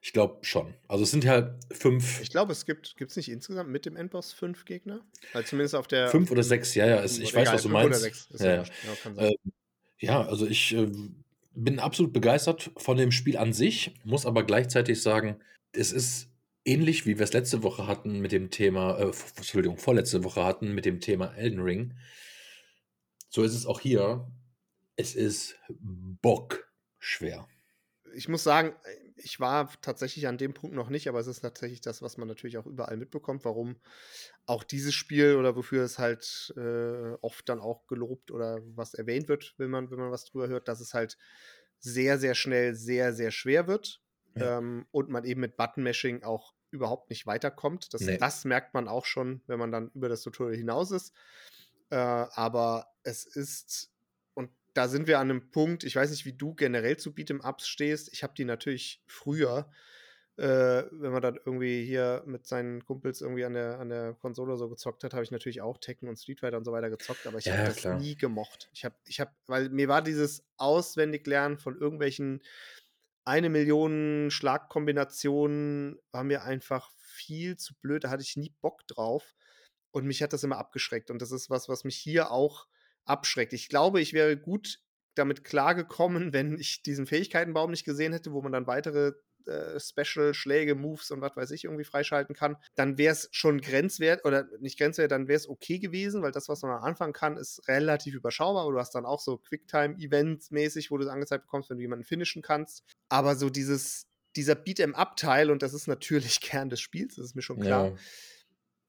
Ich 0.02 0.12
glaube 0.12 0.44
schon. 0.44 0.74
Also 0.88 1.04
es 1.04 1.12
sind 1.12 1.24
halt 1.24 1.54
fünf, 1.72 2.20
Ich 2.20 2.30
glaube, 2.30 2.52
es 2.52 2.66
gibt 2.66 2.94
es 2.98 3.16
nicht 3.16 3.30
insgesamt 3.30 3.70
mit 3.70 3.86
dem 3.86 3.96
Endboss 3.96 4.32
fünf 4.32 4.64
Gegner. 4.64 5.00
Also 5.32 5.48
zumindest 5.50 5.74
auf 5.76 5.86
der. 5.86 6.08
fünf 6.08 6.30
oder 6.30 6.42
sechs, 6.42 6.74
ja, 6.74 6.86
ja. 6.86 7.02
Es, 7.02 7.18
ich 7.18 7.32
weiß, 7.32 7.42
egal, 7.42 7.54
was 7.54 7.62
du 7.62 7.68
fünf 7.68 7.78
oder 7.78 7.88
meinst. 7.88 8.00
sechs, 8.02 8.26
ist 8.30 8.40
Ja, 8.40 8.46
ja 8.46 8.52
ja. 8.54 8.58
wurscht. 8.58 8.72
Ja, 8.82 8.94
kann 8.96 9.14
sein. 9.14 9.24
Äh, 9.26 9.34
Ja, 10.00 10.26
also 10.26 10.46
ich 10.46 10.74
äh, 10.74 10.90
bin 11.54 11.78
absolut 11.78 12.12
begeistert 12.12 12.70
von 12.76 12.96
dem 12.96 13.12
Spiel 13.12 13.36
an 13.36 13.52
sich, 13.52 13.94
muss 14.04 14.26
aber 14.26 14.44
gleichzeitig 14.44 15.00
sagen, 15.02 15.40
es 15.72 15.92
ist 15.92 16.30
ähnlich 16.64 17.06
wie 17.06 17.18
wir 17.18 17.24
es 17.24 17.32
letzte 17.32 17.62
Woche 17.62 17.86
hatten 17.86 18.20
mit 18.20 18.32
dem 18.32 18.50
Thema, 18.50 18.98
äh, 18.98 19.12
Entschuldigung, 19.36 19.76
vorletzte 19.76 20.24
Woche 20.24 20.44
hatten 20.44 20.74
mit 20.74 20.84
dem 20.84 21.00
Thema 21.00 21.34
Elden 21.34 21.60
Ring. 21.60 21.94
So 23.28 23.42
ist 23.42 23.54
es 23.54 23.66
auch 23.66 23.80
hier. 23.80 24.26
Es 24.96 25.14
ist 25.14 25.56
bockschwer. 25.80 27.48
ich 28.14 28.28
muss 28.28 28.44
sagen, 28.44 28.74
ich 29.16 29.40
war 29.40 29.70
tatsächlich 29.80 30.26
an 30.26 30.38
dem 30.38 30.54
Punkt 30.54 30.74
noch 30.74 30.88
nicht, 30.90 31.08
aber 31.08 31.20
es 31.20 31.26
ist 31.26 31.40
tatsächlich 31.40 31.80
das, 31.80 32.02
was 32.02 32.16
man 32.18 32.28
natürlich 32.28 32.58
auch 32.58 32.66
überall 32.66 32.96
mitbekommt, 32.96 33.44
warum 33.44 33.76
auch 34.46 34.64
dieses 34.64 34.94
Spiel 34.94 35.36
oder 35.36 35.56
wofür 35.56 35.84
es 35.84 35.98
halt 35.98 36.52
äh, 36.56 37.14
oft 37.20 37.48
dann 37.48 37.60
auch 37.60 37.86
gelobt 37.86 38.30
oder 38.30 38.60
was 38.76 38.94
erwähnt 38.94 39.28
wird, 39.28 39.54
wenn 39.58 39.70
man, 39.70 39.90
wenn 39.90 39.98
man 39.98 40.10
was 40.10 40.24
drüber 40.24 40.48
hört, 40.48 40.68
dass 40.68 40.80
es 40.80 40.94
halt 40.94 41.16
sehr, 41.78 42.18
sehr 42.18 42.34
schnell 42.34 42.74
sehr, 42.74 43.12
sehr 43.12 43.30
schwer 43.30 43.66
wird 43.66 44.02
Ja. 44.34 44.58
ähm, 44.58 44.86
und 44.90 45.10
man 45.10 45.24
eben 45.24 45.40
mit 45.40 45.56
Button-Mashing 45.56 46.22
auch 46.24 46.54
überhaupt 46.70 47.10
nicht 47.10 47.26
weiterkommt. 47.26 47.94
Das, 47.94 48.02
Nee. 48.02 48.18
das 48.18 48.44
merkt 48.44 48.74
man 48.74 48.88
auch 48.88 49.04
schon, 49.06 49.42
wenn 49.46 49.58
man 49.58 49.70
dann 49.70 49.90
über 49.94 50.08
das 50.08 50.22
Tutorial 50.22 50.56
hinaus 50.56 50.90
ist. 50.90 51.14
Äh, 51.90 51.96
aber 51.96 52.88
es 53.02 53.24
ist, 53.26 53.92
da 54.74 54.88
sind 54.88 55.06
wir 55.06 55.18
an 55.20 55.30
einem 55.30 55.50
Punkt, 55.50 55.84
ich 55.84 55.96
weiß 55.96 56.10
nicht, 56.10 56.26
wie 56.26 56.32
du 56.34 56.54
generell 56.54 56.96
zu 56.96 57.10
Beat'em-Ups 57.12 57.66
stehst. 57.68 58.12
Ich 58.12 58.22
habe 58.22 58.34
die 58.34 58.44
natürlich 58.44 59.02
früher, 59.06 59.70
äh, 60.36 60.44
wenn 60.90 61.12
man 61.12 61.22
dann 61.22 61.36
irgendwie 61.36 61.84
hier 61.84 62.24
mit 62.26 62.46
seinen 62.46 62.84
Kumpels 62.84 63.20
irgendwie 63.20 63.44
an 63.44 63.54
der, 63.54 63.78
an 63.78 63.88
der 63.88 64.14
Konsole 64.14 64.56
so 64.56 64.68
gezockt 64.68 65.04
hat, 65.04 65.14
habe 65.14 65.22
ich 65.24 65.30
natürlich 65.30 65.62
auch 65.62 65.78
Tekken 65.78 66.08
und 66.08 66.16
Street 66.18 66.40
Fighter 66.40 66.56
und 66.58 66.64
so 66.64 66.72
weiter 66.72 66.90
gezockt, 66.90 67.26
aber 67.26 67.38
ich 67.38 67.50
Ja, 67.50 67.52
habe 67.52 67.62
das 67.64 67.86
klar. 67.86 68.04
nie 68.04 68.16
gemocht. 68.16 68.68
Ich 68.72 68.84
habe, 68.84 68.96
ich 69.06 69.20
habe, 69.20 69.30
weil 69.46 69.70
mir 69.70 69.88
war 69.88 70.02
dieses 70.02 70.44
Auswendiglernen 70.56 71.58
von 71.58 71.78
irgendwelchen 71.78 72.42
eine 73.24 73.48
Million 73.48 74.30
Schlagkombinationen 74.30 75.98
war 76.12 76.24
mir 76.24 76.42
einfach 76.44 76.90
viel 76.98 77.56
zu 77.56 77.74
blöd. 77.80 78.04
Da 78.04 78.10
hatte 78.10 78.22
ich 78.22 78.36
nie 78.36 78.54
Bock 78.60 78.86
drauf. 78.86 79.34
Und 79.92 80.06
mich 80.06 80.22
hat 80.22 80.32
das 80.32 80.44
immer 80.44 80.58
abgeschreckt. 80.58 81.10
Und 81.10 81.22
das 81.22 81.32
ist 81.32 81.48
was, 81.50 81.68
was 81.68 81.84
mich 81.84 81.96
hier 81.96 82.30
auch 82.30 82.66
abschreckt. 83.04 83.52
Ich 83.52 83.68
glaube, 83.68 84.00
ich 84.00 84.12
wäre 84.12 84.36
gut 84.36 84.80
damit 85.14 85.44
klargekommen, 85.44 86.32
wenn 86.32 86.58
ich 86.58 86.82
diesen 86.82 87.06
Fähigkeitenbaum 87.06 87.70
nicht 87.70 87.84
gesehen 87.84 88.12
hätte, 88.12 88.32
wo 88.32 88.42
man 88.42 88.52
dann 88.52 88.66
weitere 88.66 89.12
äh, 89.46 89.78
Special-Schläge, 89.78 90.74
Moves 90.74 91.10
und 91.10 91.20
was 91.20 91.36
weiß 91.36 91.50
ich 91.50 91.64
irgendwie 91.64 91.84
freischalten 91.84 92.34
kann, 92.34 92.56
dann 92.74 92.98
wäre 92.98 93.12
es 93.12 93.28
schon 93.32 93.60
grenzwert 93.60 94.24
oder 94.24 94.46
nicht 94.60 94.78
grenzwert, 94.78 95.12
dann 95.12 95.28
wäre 95.28 95.36
es 95.36 95.48
okay 95.48 95.78
gewesen, 95.78 96.22
weil 96.22 96.32
das, 96.32 96.48
was 96.48 96.62
man 96.62 96.72
am 96.72 96.82
Anfang 96.82 97.12
kann, 97.12 97.36
ist 97.36 97.68
relativ 97.68 98.14
überschaubar. 98.14 98.70
Du 98.70 98.78
hast 98.78 98.94
dann 98.94 99.04
auch 99.04 99.20
so 99.20 99.38
Quicktime-Events 99.38 100.50
mäßig, 100.50 100.90
wo 100.90 100.96
du 100.96 101.04
es 101.04 101.10
angezeigt 101.10 101.44
bekommst, 101.44 101.70
wenn 101.70 101.76
du 101.76 101.82
jemanden 101.82 102.04
finishen 102.04 102.42
kannst. 102.42 102.84
Aber 103.10 103.36
so 103.36 103.50
dieses, 103.50 104.06
dieser 104.34 104.54
Beat'em-Up-Teil, 104.54 105.50
und 105.50 105.62
das 105.62 105.74
ist 105.74 105.88
natürlich 105.88 106.40
Kern 106.40 106.70
des 106.70 106.80
Spiels, 106.80 107.16
das 107.16 107.26
ist 107.26 107.36
mir 107.36 107.42
schon 107.42 107.60
klar. 107.60 107.88
Ja 107.88 107.96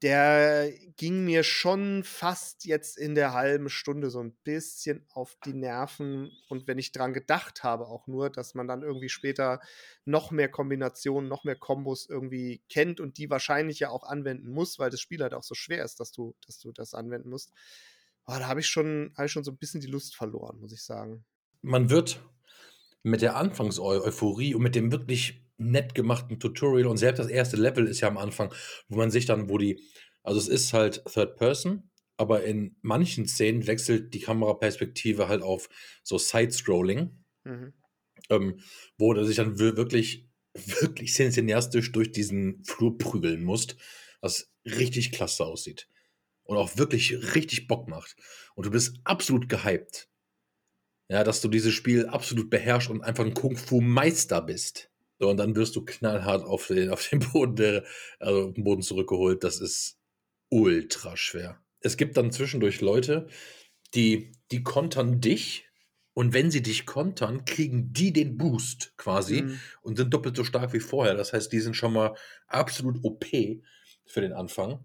der 0.02 0.70
ging 0.96 1.24
mir 1.24 1.42
schon 1.42 2.04
fast 2.04 2.66
jetzt 2.66 2.98
in 2.98 3.14
der 3.14 3.32
halben 3.32 3.70
Stunde 3.70 4.10
so 4.10 4.20
ein 4.20 4.36
bisschen 4.44 5.06
auf 5.08 5.36
die 5.44 5.54
Nerven. 5.54 6.30
Und 6.48 6.66
wenn 6.66 6.78
ich 6.78 6.92
dran 6.92 7.14
gedacht 7.14 7.62
habe, 7.62 7.86
auch 7.86 8.06
nur, 8.06 8.28
dass 8.28 8.54
man 8.54 8.68
dann 8.68 8.82
irgendwie 8.82 9.08
später 9.08 9.60
noch 10.04 10.30
mehr 10.30 10.50
Kombinationen, 10.50 11.30
noch 11.30 11.44
mehr 11.44 11.56
Kombos 11.56 12.06
irgendwie 12.08 12.62
kennt 12.68 13.00
und 13.00 13.16
die 13.16 13.30
wahrscheinlich 13.30 13.78
ja 13.78 13.88
auch 13.88 14.04
anwenden 14.04 14.50
muss, 14.50 14.78
weil 14.78 14.90
das 14.90 15.00
Spiel 15.00 15.22
halt 15.22 15.32
auch 15.32 15.44
so 15.44 15.54
schwer 15.54 15.82
ist, 15.82 15.98
dass 15.98 16.12
du, 16.12 16.34
dass 16.46 16.58
du 16.58 16.72
das 16.72 16.92
anwenden 16.92 17.30
musst. 17.30 17.52
Oh, 18.26 18.34
da 18.38 18.48
habe 18.48 18.60
ich, 18.60 18.66
schon, 18.66 19.14
hab 19.16 19.24
ich 19.26 19.32
schon 19.32 19.44
so 19.44 19.50
ein 19.52 19.58
bisschen 19.58 19.80
die 19.80 19.86
Lust 19.86 20.14
verloren, 20.14 20.60
muss 20.60 20.72
ich 20.72 20.82
sagen. 20.82 21.24
Man 21.62 21.88
wird 21.88 22.20
mit 23.02 23.22
der 23.22 23.36
Anfangseuphorie 23.36 24.54
und 24.54 24.62
mit 24.62 24.74
dem 24.74 24.92
wirklich 24.92 25.45
nett 25.58 25.94
gemachten 25.94 26.38
Tutorial 26.38 26.86
und 26.86 26.96
selbst 26.96 27.18
das 27.18 27.28
erste 27.28 27.56
Level 27.56 27.86
ist 27.86 28.00
ja 28.00 28.08
am 28.08 28.18
Anfang, 28.18 28.52
wo 28.88 28.96
man 28.98 29.10
sich 29.10 29.26
dann, 29.26 29.48
wo 29.48 29.58
die, 29.58 29.82
also 30.22 30.38
es 30.38 30.48
ist 30.48 30.72
halt 30.72 31.04
Third 31.06 31.36
Person, 31.36 31.90
aber 32.16 32.44
in 32.44 32.76
manchen 32.82 33.26
Szenen 33.26 33.66
wechselt 33.66 34.14
die 34.14 34.20
Kameraperspektive 34.20 35.28
halt 35.28 35.42
auf 35.42 35.68
so 36.02 36.18
Side-Scrolling, 36.18 37.10
mhm. 37.44 37.72
ähm, 38.30 38.60
wo 38.98 39.12
du 39.12 39.24
sich 39.24 39.36
dann 39.36 39.58
wirklich, 39.58 40.28
wirklich 40.54 41.14
cineastisch 41.14 41.92
durch 41.92 42.12
diesen 42.12 42.64
Flur 42.64 42.96
prügeln 42.98 43.44
musst, 43.44 43.76
was 44.20 44.52
richtig 44.64 45.12
klasse 45.12 45.44
aussieht 45.44 45.88
und 46.46 46.56
auch 46.56 46.76
wirklich 46.76 47.34
richtig 47.34 47.66
Bock 47.66 47.88
macht. 47.88 48.16
Und 48.54 48.66
du 48.66 48.70
bist 48.70 48.98
absolut 49.04 49.48
gehypt. 49.48 50.08
Ja, 51.08 51.22
dass 51.22 51.40
du 51.40 51.48
dieses 51.48 51.72
Spiel 51.72 52.06
absolut 52.06 52.50
beherrschst 52.50 52.90
und 52.90 53.02
einfach 53.02 53.24
ein 53.24 53.34
Kung-Fu-Meister 53.34 54.42
bist. 54.42 54.90
So, 55.18 55.30
und 55.30 55.38
dann 55.38 55.56
wirst 55.56 55.76
du 55.76 55.84
knallhart 55.84 56.44
auf 56.44 56.66
den, 56.66 56.90
auf 56.90 57.08
den 57.08 57.20
Boden, 57.20 57.56
der, 57.56 57.84
also 58.18 58.48
auf 58.48 58.54
den 58.54 58.64
Boden 58.64 58.82
zurückgeholt. 58.82 59.44
Das 59.44 59.60
ist 59.60 59.98
ultra 60.50 61.16
schwer. 61.16 61.60
Es 61.80 61.96
gibt 61.96 62.16
dann 62.16 62.32
zwischendurch 62.32 62.80
Leute, 62.80 63.28
die, 63.94 64.32
die 64.50 64.62
kontern 64.62 65.20
dich 65.20 65.66
und 66.12 66.32
wenn 66.32 66.50
sie 66.50 66.62
dich 66.62 66.86
kontern, 66.86 67.44
kriegen 67.44 67.92
die 67.92 68.10
den 68.10 68.38
Boost 68.38 68.96
quasi 68.96 69.42
mhm. 69.42 69.60
und 69.82 69.96
sind 69.96 70.14
doppelt 70.14 70.34
so 70.34 70.44
stark 70.44 70.72
wie 70.72 70.80
vorher. 70.80 71.14
Das 71.14 71.34
heißt, 71.34 71.52
die 71.52 71.60
sind 71.60 71.76
schon 71.76 71.92
mal 71.92 72.16
absolut 72.46 73.04
OP 73.04 73.26
für 74.06 74.20
den 74.22 74.32
Anfang. 74.32 74.82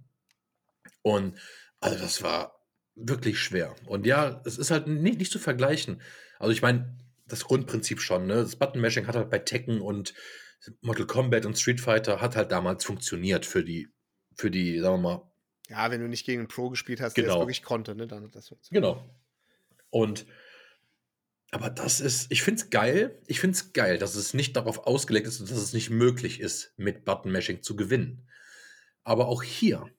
Und 1.02 1.38
also 1.80 1.98
das 1.98 2.22
war 2.22 2.62
wirklich 2.96 3.40
schwer. 3.40 3.74
Und 3.86 4.06
ja, 4.06 4.42
es 4.46 4.58
ist 4.58 4.72
halt 4.72 4.88
nicht, 4.88 5.20
nicht 5.20 5.32
zu 5.32 5.40
vergleichen. 5.40 6.02
Also 6.38 6.52
ich 6.52 6.62
meine, 6.62 6.98
das 7.32 7.46
Grundprinzip 7.46 8.02
schon. 8.02 8.28
Ne? 8.28 8.36
Das 8.36 8.56
Button-Mashing 8.56 9.08
hat 9.08 9.16
halt 9.16 9.30
bei 9.30 9.40
Tekken 9.40 9.82
und 9.82 10.14
Mortal 10.82 11.08
Kombat 11.08 11.46
und 11.46 11.58
Street 11.58 11.82
Fighter 11.82 12.22
hat 12.22 12.36
halt 12.36 12.52
damals 12.52 12.86
funktioniert 12.86 13.46
für 13.46 13.64
die, 13.64 13.90
für 14.36 14.52
die, 14.52 14.80
sagen 14.80 15.02
wir 15.02 15.10
mal. 15.10 15.32
Ja, 15.70 15.90
wenn 15.90 16.02
du 16.02 16.08
nicht 16.08 16.26
gegen 16.26 16.42
einen 16.42 16.48
Pro 16.48 16.70
gespielt 16.70 17.02
hast, 17.02 17.16
genau. 17.16 17.24
der 17.24 17.32
es 17.32 17.36
genau. 17.36 17.42
wirklich 17.44 17.64
konnte, 17.64 17.96
ne? 17.96 18.08
dann 18.08 18.24
hat 18.26 18.36
das 18.36 18.50
funktioniert. 18.50 18.84
Genau. 18.84 19.10
Und 19.90 20.26
aber 21.52 21.70
das 21.70 22.00
ist, 22.00 22.32
ich 22.32 22.44
finde 22.44 22.62
es 22.62 22.70
geil, 22.70 23.22
ich 23.28 23.42
finde 23.42 23.56
es 23.56 23.74
geil, 23.74 23.98
dass 23.98 24.16
es 24.16 24.34
nicht 24.34 24.56
darauf 24.56 24.88
ausgelegt 24.88 25.28
ist, 25.28 25.42
dass 25.42 25.52
es 25.52 25.74
nicht 25.74 25.90
möglich 25.90 26.40
ist, 26.40 26.74
mit 26.78 27.04
Button-Mashing 27.04 27.62
zu 27.62 27.76
gewinnen. 27.76 28.26
Aber 29.04 29.28
auch 29.28 29.44
hier, 29.44 29.90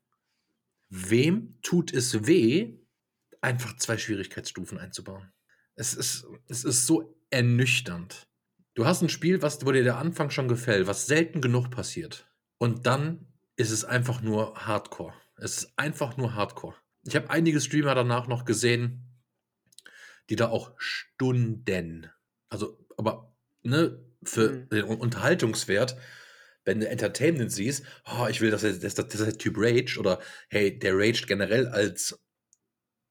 wem 0.89 1.59
tut 1.61 1.93
es 1.93 2.27
weh, 2.27 2.79
einfach 3.43 3.77
zwei 3.77 3.99
Schwierigkeitsstufen 3.99 4.79
einzubauen? 4.79 5.31
Es 5.75 5.93
ist, 5.93 6.27
es 6.49 6.65
ist 6.65 6.87
so 6.87 7.15
ernüchternd. 7.33 8.27
Du 8.75 8.87
hast 8.87 9.03
ein 9.03 9.09
Spiel, 9.09 9.43
was, 9.43 9.65
wo 9.67 9.73
dir 9.73 9.85
der 9.85 9.99
Anfang 9.99 10.31
schon 10.31 10.49
gefällt, 10.49 10.87
was 10.87 11.07
selten 11.07 11.41
genug 11.41 11.71
passiert. 11.71 12.27
Und 12.59 12.87
dann 12.87 13.27
ist 13.57 13.71
es 13.71 13.85
einfach 13.85 14.23
nur 14.23 14.55
Hardcore. 14.67 15.15
Es 15.37 15.59
ist 15.59 15.73
einfach 15.77 16.17
nur 16.17 16.35
Hardcore. 16.35 16.75
Ich 17.05 17.17
habe 17.17 17.31
einige 17.31 17.61
Streamer 17.61 17.95
danach 17.95 18.29
noch 18.29 18.45
gesehen, 18.45 19.09
die 20.31 20.37
da 20.37 20.49
auch 20.49 20.73
Stunden, 20.79 22.11
also, 22.49 22.79
aber, 22.97 23.35
ne, 23.63 23.99
für 24.23 24.51
mhm. 24.51 24.69
den 24.69 24.85
Unterhaltungswert, 24.85 25.97
wenn 26.65 26.81
du 26.81 26.89
Entertainment 26.89 27.51
siehst, 27.51 27.85
oh, 28.07 28.27
ich 28.29 28.41
will, 28.41 28.51
dass, 28.51 28.63
er, 28.63 28.75
dass, 28.75 28.95
dass 28.95 29.09
der 29.09 29.39
Typ 29.39 29.57
rage 29.59 29.99
oder 29.99 30.21
hey, 30.49 30.79
der 30.79 30.97
raged 30.97 31.27
generell 31.27 31.67
als, 31.67 32.19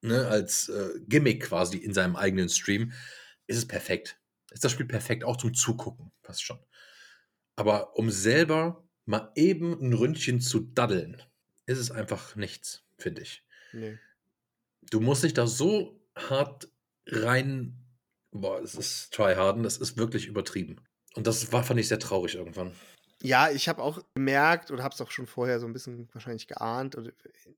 ne, 0.00 0.26
als 0.26 0.68
äh, 0.70 0.90
Gimmick 1.06 1.44
quasi 1.44 1.76
in 1.76 1.92
seinem 1.92 2.16
eigenen 2.16 2.48
Stream, 2.48 2.92
ist 3.52 3.58
es 3.58 3.68
perfekt. 3.68 4.18
Ist 4.50 4.64
das 4.64 4.72
Spiel 4.72 4.86
perfekt, 4.86 5.24
auch 5.24 5.36
zum 5.36 5.54
Zugucken, 5.54 6.10
fast 6.22 6.42
schon. 6.42 6.58
Aber 7.56 7.96
um 7.96 8.10
selber 8.10 8.82
mal 9.04 9.30
eben 9.34 9.78
ein 9.80 9.92
Ründchen 9.92 10.40
zu 10.40 10.60
daddeln, 10.60 11.22
ist 11.66 11.78
es 11.78 11.90
einfach 11.90 12.36
nichts, 12.36 12.82
finde 12.98 13.22
ich. 13.22 13.44
Nee. 13.72 13.98
Du 14.90 15.00
musst 15.00 15.22
dich 15.22 15.34
da 15.34 15.46
so 15.46 16.00
hart 16.16 16.68
rein, 17.06 17.78
boah, 18.30 18.60
es 18.60 18.74
ist 18.74 19.12
tryharden, 19.12 19.62
das 19.62 19.76
ist 19.76 19.96
wirklich 19.96 20.26
übertrieben. 20.26 20.76
Und 21.14 21.26
das 21.26 21.52
war, 21.52 21.62
fand 21.62 21.80
ich 21.80 21.88
sehr 21.88 21.98
traurig 21.98 22.34
irgendwann. 22.34 22.72
Ja, 23.22 23.50
ich 23.50 23.68
habe 23.68 23.82
auch 23.82 24.02
gemerkt 24.14 24.70
oder 24.70 24.82
habe 24.82 24.94
es 24.94 25.00
auch 25.00 25.10
schon 25.10 25.26
vorher 25.26 25.60
so 25.60 25.66
ein 25.66 25.72
bisschen 25.72 26.08
wahrscheinlich 26.12 26.48
geahnt, 26.48 26.96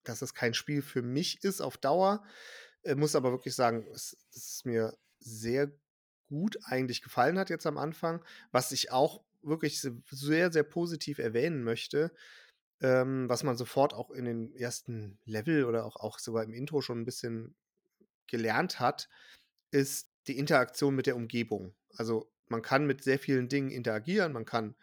dass 0.02 0.22
es 0.22 0.34
kein 0.34 0.54
Spiel 0.54 0.82
für 0.82 1.02
mich 1.02 1.42
ist 1.42 1.62
auf 1.62 1.78
Dauer. 1.78 2.22
Ich 2.82 2.96
muss 2.96 3.14
aber 3.14 3.32
wirklich 3.32 3.54
sagen, 3.54 3.86
es, 3.92 4.16
es 4.34 4.56
ist 4.56 4.66
mir 4.66 4.94
sehr 5.20 5.72
gut 6.28 6.58
eigentlich 6.64 7.02
gefallen 7.02 7.38
hat 7.38 7.50
jetzt 7.50 7.66
am 7.66 7.78
Anfang. 7.78 8.24
Was 8.52 8.72
ich 8.72 8.92
auch 8.92 9.22
wirklich 9.42 9.80
sehr, 9.80 10.52
sehr 10.52 10.62
positiv 10.62 11.18
erwähnen 11.18 11.62
möchte, 11.62 12.12
ähm, 12.80 13.28
was 13.28 13.42
man 13.42 13.56
sofort 13.56 13.94
auch 13.94 14.10
in 14.10 14.24
den 14.24 14.54
ersten 14.54 15.18
Level 15.24 15.64
oder 15.64 15.84
auch, 15.84 15.96
auch 15.96 16.18
sogar 16.18 16.44
im 16.44 16.52
Intro 16.52 16.80
schon 16.80 17.00
ein 17.00 17.04
bisschen 17.04 17.54
gelernt 18.26 18.80
hat, 18.80 19.08
ist 19.70 20.08
die 20.26 20.38
Interaktion 20.38 20.94
mit 20.94 21.06
der 21.06 21.16
Umgebung. 21.16 21.74
Also 21.96 22.30
man 22.48 22.62
kann 22.62 22.86
mit 22.86 23.04
sehr 23.04 23.18
vielen 23.18 23.48
Dingen 23.48 23.70
interagieren, 23.70 24.32
man 24.32 24.44
kann 24.44 24.74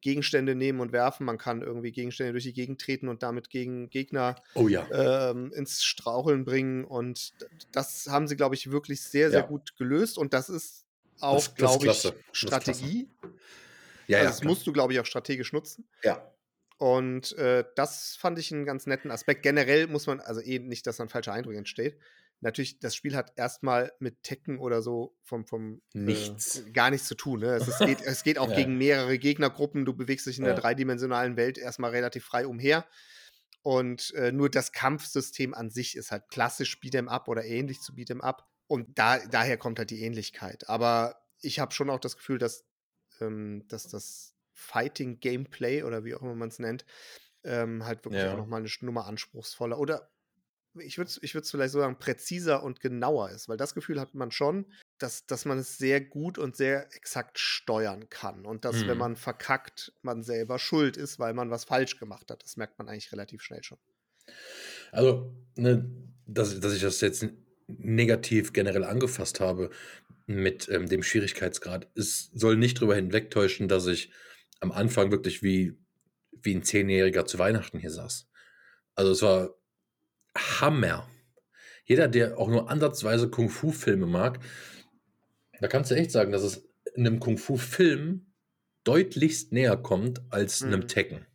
Gegenstände 0.00 0.54
nehmen 0.54 0.80
und 0.80 0.92
werfen. 0.92 1.24
Man 1.24 1.38
kann 1.38 1.62
irgendwie 1.62 1.90
Gegenstände 1.90 2.32
durch 2.32 2.44
die 2.44 2.52
Gegend 2.52 2.80
treten 2.80 3.08
und 3.08 3.22
damit 3.24 3.50
gegen 3.50 3.90
Gegner 3.90 4.36
oh 4.54 4.68
ja. 4.68 4.86
ähm, 4.92 5.52
ins 5.52 5.82
Straucheln 5.82 6.44
bringen. 6.44 6.84
Und 6.84 7.32
das 7.72 8.06
haben 8.08 8.28
sie, 8.28 8.36
glaube 8.36 8.54
ich, 8.54 8.70
wirklich 8.70 9.02
sehr, 9.02 9.30
sehr 9.30 9.40
ja. 9.40 9.46
gut 9.46 9.76
gelöst. 9.76 10.18
Und 10.18 10.32
das 10.32 10.48
ist 10.48 10.85
auch, 11.20 11.54
glaube 11.54 11.86
ich, 11.88 12.12
Strategie. 12.32 13.08
Ja, 14.06 14.18
also 14.18 14.30
das 14.30 14.40
klar. 14.40 14.50
musst 14.50 14.66
du, 14.66 14.72
glaube 14.72 14.92
ich, 14.92 15.00
auch 15.00 15.06
strategisch 15.06 15.52
nutzen. 15.52 15.88
Ja. 16.02 16.32
Und 16.78 17.32
äh, 17.38 17.64
das 17.74 18.16
fand 18.18 18.38
ich 18.38 18.52
einen 18.52 18.66
ganz 18.66 18.86
netten 18.86 19.10
Aspekt. 19.10 19.42
Generell 19.42 19.86
muss 19.86 20.06
man, 20.06 20.20
also 20.20 20.40
eh 20.40 20.58
nicht, 20.58 20.86
dass 20.86 21.00
ein 21.00 21.08
falscher 21.08 21.32
Eindruck 21.32 21.54
entsteht. 21.54 21.98
Natürlich, 22.40 22.78
das 22.80 22.94
Spiel 22.94 23.16
hat 23.16 23.32
erstmal 23.36 23.92
mit 23.98 24.22
Tekken 24.22 24.58
oder 24.58 24.82
so 24.82 25.16
vom, 25.22 25.46
vom 25.46 25.80
nichts. 25.94 26.60
Äh, 26.60 26.70
gar 26.72 26.90
nichts 26.90 27.08
zu 27.08 27.14
tun. 27.14 27.40
Ne? 27.40 27.54
Es, 27.54 27.66
es, 27.66 27.78
geht, 27.78 28.02
es 28.02 28.22
geht 28.24 28.38
auch 28.38 28.50
ja. 28.50 28.56
gegen 28.56 28.76
mehrere 28.76 29.18
Gegnergruppen. 29.18 29.86
Du 29.86 29.94
bewegst 29.94 30.26
dich 30.26 30.38
in 30.38 30.44
ja. 30.44 30.52
der 30.52 30.60
dreidimensionalen 30.60 31.36
Welt 31.36 31.56
erstmal 31.56 31.92
relativ 31.92 32.24
frei 32.24 32.46
umher. 32.46 32.86
Und 33.62 34.12
äh, 34.14 34.32
nur 34.32 34.50
das 34.50 34.72
Kampfsystem 34.72 35.54
an 35.54 35.70
sich 35.70 35.96
ist 35.96 36.12
halt 36.12 36.28
klassisch 36.28 36.78
Beat'em 36.80 37.08
Up 37.08 37.26
oder 37.26 37.44
ähnlich 37.44 37.80
zu 37.80 37.94
Beat'em 37.94 38.20
Up. 38.20 38.46
Und 38.66 38.98
da, 38.98 39.18
daher 39.26 39.56
kommt 39.56 39.78
halt 39.78 39.90
die 39.90 40.02
Ähnlichkeit. 40.02 40.68
Aber 40.68 41.20
ich 41.40 41.58
habe 41.58 41.72
schon 41.72 41.90
auch 41.90 42.00
das 42.00 42.16
Gefühl, 42.16 42.38
dass, 42.38 42.64
ähm, 43.20 43.64
dass 43.68 43.88
das 43.88 44.34
Fighting-Gameplay 44.52 45.82
oder 45.82 46.04
wie 46.04 46.14
auch 46.14 46.22
immer 46.22 46.34
man 46.34 46.48
es 46.48 46.58
nennt, 46.58 46.84
ähm, 47.44 47.84
halt 47.84 48.04
wirklich 48.04 48.22
ja. 48.22 48.32
auch 48.32 48.38
nochmal 48.38 48.60
eine 48.60 48.70
Nummer 48.80 49.06
anspruchsvoller 49.06 49.78
oder 49.78 50.10
ich 50.80 50.98
würde 50.98 51.08
es 51.08 51.22
ich 51.22 51.32
vielleicht 51.32 51.72
so 51.72 51.78
sagen, 51.78 51.98
präziser 51.98 52.62
und 52.62 52.80
genauer 52.80 53.30
ist, 53.30 53.48
weil 53.48 53.56
das 53.56 53.74
Gefühl 53.74 54.00
hat 54.00 54.14
man 54.14 54.30
schon, 54.30 54.66
dass, 54.98 55.26
dass 55.26 55.44
man 55.44 55.58
es 55.58 55.78
sehr 55.78 56.00
gut 56.00 56.38
und 56.38 56.56
sehr 56.56 56.94
exakt 56.94 57.38
steuern 57.38 58.08
kann 58.10 58.44
und 58.46 58.64
dass, 58.64 58.76
mhm. 58.76 58.88
wenn 58.88 58.98
man 58.98 59.16
verkackt, 59.16 59.92
man 60.02 60.22
selber 60.22 60.58
schuld 60.58 60.96
ist, 60.96 61.18
weil 61.18 61.34
man 61.34 61.50
was 61.50 61.64
falsch 61.64 61.98
gemacht 61.98 62.30
hat. 62.30 62.42
Das 62.42 62.56
merkt 62.56 62.78
man 62.78 62.88
eigentlich 62.88 63.12
relativ 63.12 63.42
schnell 63.42 63.62
schon. 63.62 63.78
Also, 64.92 65.34
ne, 65.56 65.90
dass, 66.26 66.58
dass 66.60 66.74
ich 66.74 66.82
das 66.82 67.00
jetzt 67.00 67.26
negativ 67.66 68.52
generell 68.52 68.84
angefasst 68.84 69.40
habe 69.40 69.70
mit 70.26 70.68
ähm, 70.68 70.88
dem 70.88 71.02
Schwierigkeitsgrad. 71.02 71.88
Es 71.94 72.30
soll 72.32 72.56
nicht 72.56 72.78
darüber 72.78 72.94
hinwegtäuschen, 72.94 73.68
dass 73.68 73.86
ich 73.86 74.10
am 74.60 74.72
Anfang 74.72 75.10
wirklich 75.10 75.42
wie, 75.42 75.78
wie 76.30 76.54
ein 76.54 76.62
Zehnjähriger 76.62 77.26
zu 77.26 77.38
Weihnachten 77.38 77.78
hier 77.78 77.90
saß. 77.90 78.28
Also 78.94 79.12
es 79.12 79.22
war 79.22 79.54
Hammer. 80.36 81.08
Jeder, 81.84 82.08
der 82.08 82.38
auch 82.38 82.48
nur 82.48 82.70
ansatzweise 82.70 83.30
Kung-Fu-Filme 83.30 84.06
mag, 84.06 84.40
da 85.60 85.68
kannst 85.68 85.90
du 85.90 85.94
echt 85.94 86.10
sagen, 86.10 86.32
dass 86.32 86.42
es 86.42 86.68
in 86.94 87.06
einem 87.06 87.20
Kung-Fu-Film 87.20 88.26
deutlichst 88.84 89.52
näher 89.52 89.76
kommt 89.76 90.22
als 90.30 90.62
mhm. 90.62 90.72
einem 90.72 90.88
Tekken. 90.88 91.26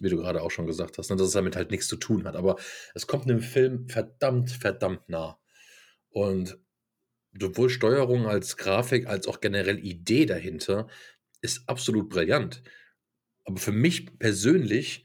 Wie 0.00 0.08
du 0.08 0.16
gerade 0.16 0.42
auch 0.42 0.50
schon 0.50 0.66
gesagt 0.66 0.98
hast, 0.98 1.10
ne, 1.10 1.16
dass 1.16 1.28
es 1.28 1.34
damit 1.34 1.54
halt 1.54 1.70
nichts 1.70 1.86
zu 1.86 1.96
tun 1.96 2.24
hat. 2.24 2.34
Aber 2.34 2.56
es 2.94 3.06
kommt 3.06 3.24
einem 3.24 3.40
Film 3.40 3.88
verdammt, 3.88 4.50
verdammt 4.50 5.08
nah. 5.08 5.38
Und 6.14 6.56
sowohl 7.38 7.68
Steuerung 7.68 8.26
als 8.28 8.56
Grafik 8.56 9.08
als 9.08 9.26
auch 9.26 9.40
generell 9.40 9.84
Idee 9.84 10.26
dahinter 10.26 10.86
ist 11.40 11.68
absolut 11.68 12.08
brillant. 12.08 12.62
Aber 13.44 13.58
für 13.58 13.72
mich 13.72 14.16
persönlich 14.20 15.04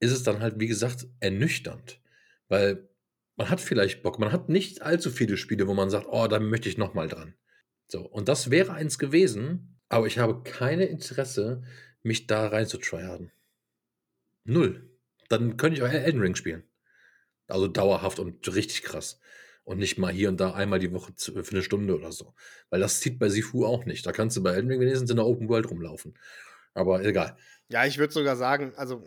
ist 0.00 0.10
es 0.10 0.24
dann 0.24 0.40
halt, 0.40 0.58
wie 0.58 0.66
gesagt, 0.66 1.06
ernüchternd. 1.20 2.00
Weil 2.48 2.88
man 3.36 3.50
hat 3.50 3.60
vielleicht 3.60 4.02
Bock, 4.02 4.18
man 4.18 4.32
hat 4.32 4.48
nicht 4.48 4.82
allzu 4.82 5.12
viele 5.12 5.36
Spiele, 5.36 5.68
wo 5.68 5.74
man 5.74 5.90
sagt, 5.90 6.08
oh, 6.10 6.26
da 6.26 6.40
möchte 6.40 6.68
ich 6.68 6.76
nochmal 6.76 7.06
dran. 7.06 7.34
So, 7.86 8.00
und 8.00 8.28
das 8.28 8.50
wäre 8.50 8.72
eins 8.72 8.98
gewesen, 8.98 9.78
aber 9.88 10.08
ich 10.08 10.18
habe 10.18 10.42
keine 10.42 10.86
Interesse, 10.86 11.62
mich 12.02 12.26
da 12.26 12.48
rein 12.48 12.66
zu 12.66 12.78
tryharden. 12.78 13.30
Null. 14.42 14.90
Dann 15.28 15.56
könnte 15.56 15.78
ich 15.78 15.84
auch 15.84 15.88
Elden 15.88 16.20
Ring 16.20 16.34
spielen. 16.34 16.64
Also 17.46 17.68
dauerhaft 17.68 18.18
und 18.18 18.52
richtig 18.52 18.82
krass. 18.82 19.20
Und 19.68 19.76
nicht 19.80 19.98
mal 19.98 20.10
hier 20.10 20.30
und 20.30 20.40
da 20.40 20.54
einmal 20.54 20.78
die 20.78 20.94
Woche 20.94 21.12
für 21.14 21.44
eine 21.50 21.62
Stunde 21.62 21.94
oder 21.94 22.10
so. 22.10 22.32
Weil 22.70 22.80
das 22.80 23.00
zieht 23.00 23.18
bei 23.18 23.28
Sifu 23.28 23.66
auch 23.66 23.84
nicht. 23.84 24.06
Da 24.06 24.12
kannst 24.12 24.34
du 24.38 24.42
bei 24.42 24.54
Elden 24.54 24.70
Ring 24.70 24.80
wenigstens 24.80 25.10
in 25.10 25.16
der 25.16 25.26
Open 25.26 25.46
World 25.50 25.68
rumlaufen. 25.68 26.14
Aber 26.72 27.04
egal. 27.04 27.36
Ja, 27.68 27.84
ich 27.84 27.98
würde 27.98 28.10
sogar 28.10 28.36
sagen, 28.36 28.72
also 28.76 29.04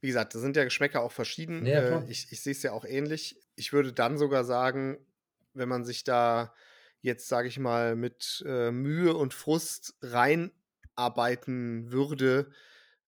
wie 0.00 0.06
gesagt, 0.06 0.32
da 0.32 0.38
sind 0.38 0.56
ja 0.56 0.62
Geschmäcker 0.62 1.02
auch 1.02 1.10
verschieden. 1.10 1.66
Ja, 1.66 2.02
äh, 2.02 2.04
ich 2.08 2.28
ich 2.30 2.40
sehe 2.40 2.52
es 2.52 2.62
ja 2.62 2.70
auch 2.70 2.84
ähnlich. 2.84 3.36
Ich 3.56 3.72
würde 3.72 3.92
dann 3.92 4.16
sogar 4.16 4.44
sagen, 4.44 5.04
wenn 5.54 5.68
man 5.68 5.84
sich 5.84 6.04
da 6.04 6.54
jetzt, 7.00 7.26
sage 7.26 7.48
ich 7.48 7.58
mal, 7.58 7.96
mit 7.96 8.44
äh, 8.46 8.70
Mühe 8.70 9.14
und 9.14 9.34
Frust 9.34 9.96
reinarbeiten 10.02 11.90
würde, 11.90 12.52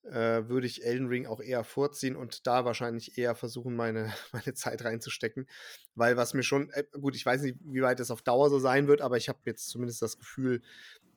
äh, 0.04 0.48
würde 0.48 0.66
ich 0.66 0.84
Elden 0.84 1.06
Ring 1.06 1.26
auch 1.26 1.40
eher 1.40 1.64
vorziehen 1.64 2.16
und 2.16 2.46
da 2.46 2.64
wahrscheinlich 2.64 3.18
eher 3.18 3.34
versuchen, 3.34 3.76
meine, 3.76 4.12
meine 4.32 4.54
Zeit 4.54 4.84
reinzustecken. 4.84 5.46
Weil 5.94 6.16
was 6.16 6.34
mir 6.34 6.42
schon, 6.42 6.70
äh, 6.70 6.84
gut, 7.00 7.14
ich 7.16 7.24
weiß 7.24 7.42
nicht, 7.42 7.58
wie 7.64 7.82
weit 7.82 8.00
das 8.00 8.10
auf 8.10 8.22
Dauer 8.22 8.50
so 8.50 8.58
sein 8.58 8.88
wird, 8.88 9.00
aber 9.00 9.16
ich 9.16 9.28
habe 9.28 9.38
jetzt 9.44 9.68
zumindest 9.68 10.02
das 10.02 10.18
Gefühl, 10.18 10.62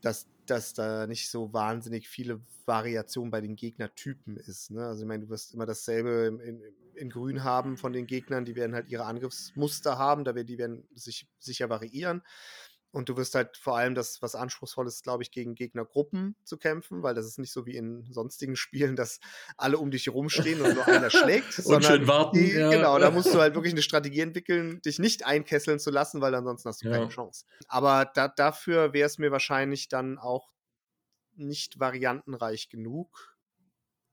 dass, 0.02 0.28
dass 0.46 0.74
da 0.74 1.08
nicht 1.08 1.30
so 1.30 1.52
wahnsinnig 1.52 2.08
viele 2.08 2.40
Variationen 2.66 3.32
bei 3.32 3.42
den 3.42 3.56
Gegnertypen 3.56 4.38
ist. 4.38 4.72
Ne? 4.72 4.86
Also 4.86 5.02
ich 5.02 5.08
meine, 5.08 5.26
du 5.26 5.30
wirst 5.30 5.54
immer 5.54 5.66
dasselbe 5.66 6.28
in, 6.28 6.40
in, 6.40 6.62
in, 6.94 7.10
Grün 7.10 7.44
haben 7.44 7.78
von 7.78 7.92
den 7.92 8.06
Gegnern, 8.06 8.46
die 8.46 8.56
werden 8.56 8.76
halt 8.76 8.90
ihre 8.90 9.06
Angriffsmuster 9.06 9.98
haben, 9.98 10.24
da 10.24 10.36
werden, 10.36 10.48
die 10.48 10.58
werden 10.60 10.88
sich 10.94 11.28
sicher 11.40 11.70
variieren. 11.70 12.22
Und 12.96 13.10
du 13.10 13.18
wirst 13.18 13.36
halt 13.36 13.58
vor 13.58 13.76
allem 13.76 13.94
das, 13.94 14.22
was 14.22 14.36
anspruchsvoll 14.36 14.88
ist, 14.88 15.04
glaube 15.04 15.22
ich, 15.22 15.30
gegen 15.30 15.54
Gegnergruppen 15.54 16.38
zu 16.46 16.58
kämpfen, 16.58 17.04
weil 17.04 17.14
das 17.14 17.26
ist 17.26 17.38
nicht 17.38 17.52
so 17.52 17.66
wie 17.66 17.76
in 17.76 18.06
sonstigen 18.10 18.56
Spielen, 18.56 18.96
dass 18.96 19.20
alle 19.58 19.80
um 19.80 19.92
dich 19.92 20.08
rumstehen 20.08 20.62
und 20.62 20.76
nur 20.76 20.88
einer 20.88 21.10
schlägt. 21.10 21.60
und 21.66 21.84
schön 21.84 22.08
warten. 22.08 22.38
Die, 22.38 22.54
ja. 22.54 22.70
Genau, 22.70 22.98
da 22.98 23.12
musst 23.12 23.34
du 23.34 23.40
halt 23.42 23.54
wirklich 23.56 23.74
eine 23.74 23.82
Strategie 23.82 24.22
entwickeln, 24.22 24.82
dich 24.82 24.98
nicht 24.98 25.26
einkesseln 25.26 25.78
zu 25.78 25.92
lassen, 25.92 26.22
weil 26.22 26.34
ansonsten 26.36 26.70
hast 26.70 26.84
du 26.84 26.88
ja. 26.88 26.94
keine 26.94 27.10
Chance. 27.10 27.44
Aber 27.68 28.10
da, 28.16 28.30
dafür 28.30 28.94
wäre 28.94 29.08
es 29.08 29.18
mir 29.18 29.30
wahrscheinlich 29.30 29.90
dann 29.90 30.18
auch 30.18 30.54
nicht 31.34 31.82
variantenreich 31.82 32.70
genug, 32.70 33.36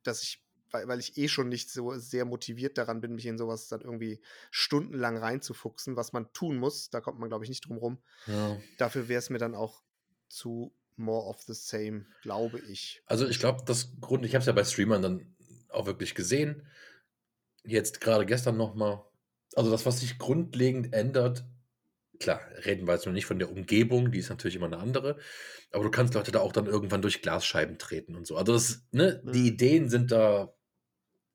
dass 0.03 0.25
ich 0.25 0.43
weil, 0.73 0.89
weil 0.89 0.99
ich 0.99 1.17
eh 1.19 1.29
schon 1.29 1.49
nicht 1.49 1.71
so 1.71 1.95
sehr 1.97 2.25
motiviert 2.25 2.79
daran 2.79 3.01
bin, 3.01 3.15
mich 3.15 3.27
in 3.27 3.39
sowas 3.39 3.69
dann 3.69 3.81
irgendwie 3.81 4.21
stundenlang 4.51 5.17
reinzufuchsen, 5.17 5.97
was 5.97 6.13
man 6.13 6.33
tun 6.33 6.57
muss. 6.57 6.91
Da 6.91 7.01
kommt 7.01 7.19
man, 7.19 7.29
glaube 7.29 7.45
ich, 7.45 7.49
nicht 7.49 7.67
drum 7.67 7.77
rum. 7.77 7.99
Ja. 8.27 8.57
Dafür 8.79 9.09
wäre 9.09 9.19
es 9.19 9.31
mir 9.31 9.39
dann 9.39 9.55
auch 9.55 9.83
zu 10.29 10.75
more 10.97 11.27
of 11.27 11.43
the 11.43 11.55
same, 11.55 12.07
glaube 12.23 12.61
ich. 12.61 13.03
Also 13.07 13.27
ich 13.27 13.39
glaube, 13.39 13.63
das 13.67 13.93
Grund, 14.01 14.25
ich 14.25 14.35
habe 14.35 14.41
es 14.41 14.47
ja 14.47 14.53
bei 14.53 14.65
Streamern 14.65 15.03
dann 15.03 15.35
auch 15.69 15.87
wirklich 15.87 16.15
gesehen. 16.15 16.67
Jetzt 17.65 18.01
gerade 18.01 18.27
gestern 18.27 18.57
nochmal. 18.57 19.05
Also 19.55 19.71
das, 19.71 19.87
was 19.87 20.01
sich 20.01 20.19
grundlegend 20.19 20.95
ändert, 20.95 21.45
klar, 22.19 22.41
reden 22.65 22.87
wir 22.87 22.95
jetzt 22.95 23.07
noch 23.07 23.13
nicht 23.13 23.27
von 23.27 23.39
der 23.39 23.51
Umgebung, 23.51 24.13
die 24.13 24.19
ist 24.19 24.31
natürlich 24.31 24.57
immer 24.57 24.67
eine 24.67 24.79
andere, 24.79 25.19
aber 25.73 25.85
du 25.85 25.91
kannst 25.91 26.15
Leute 26.15 26.33
da 26.33 26.41
auch 26.41 26.53
dann 26.53 26.67
irgendwann 26.67 27.03
durch 27.03 27.21
Glasscheiben 27.21 27.79
treten 27.79 28.17
und 28.17 28.27
so. 28.27 28.37
Also 28.37 28.53
das, 28.53 28.87
ne, 28.93 29.21
mhm. 29.25 29.33
die 29.33 29.47
Ideen 29.47 29.89
sind 29.91 30.13
da 30.13 30.55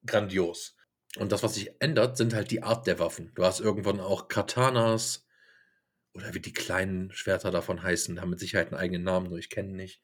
grandios. 0.06 0.76
Und 1.18 1.32
das, 1.32 1.44
was 1.44 1.56
sich 1.56 1.72
ändert, 1.80 2.18
sind 2.18 2.34
halt 2.34 2.52
die 2.52 2.64
Art 2.64 2.88
der 2.88 3.00
Waffen. 3.00 3.32
Du 3.36 3.44
hast 3.44 3.60
irgendwann 3.60 4.00
auch 4.00 4.28
Katanas 4.28 5.26
oder 6.14 6.34
wie 6.34 6.40
die 6.40 6.54
kleinen 6.54 7.12
Schwerter 7.12 7.52
davon 7.52 7.82
heißen, 7.82 8.20
haben 8.20 8.32
mit 8.32 8.40
Sicherheit 8.40 8.68
einen 8.68 8.80
eigenen 8.80 9.04
Namen, 9.04 9.30
nur 9.30 9.38
ich 9.38 9.50
kenne 9.50 9.74
nicht. 9.74 10.02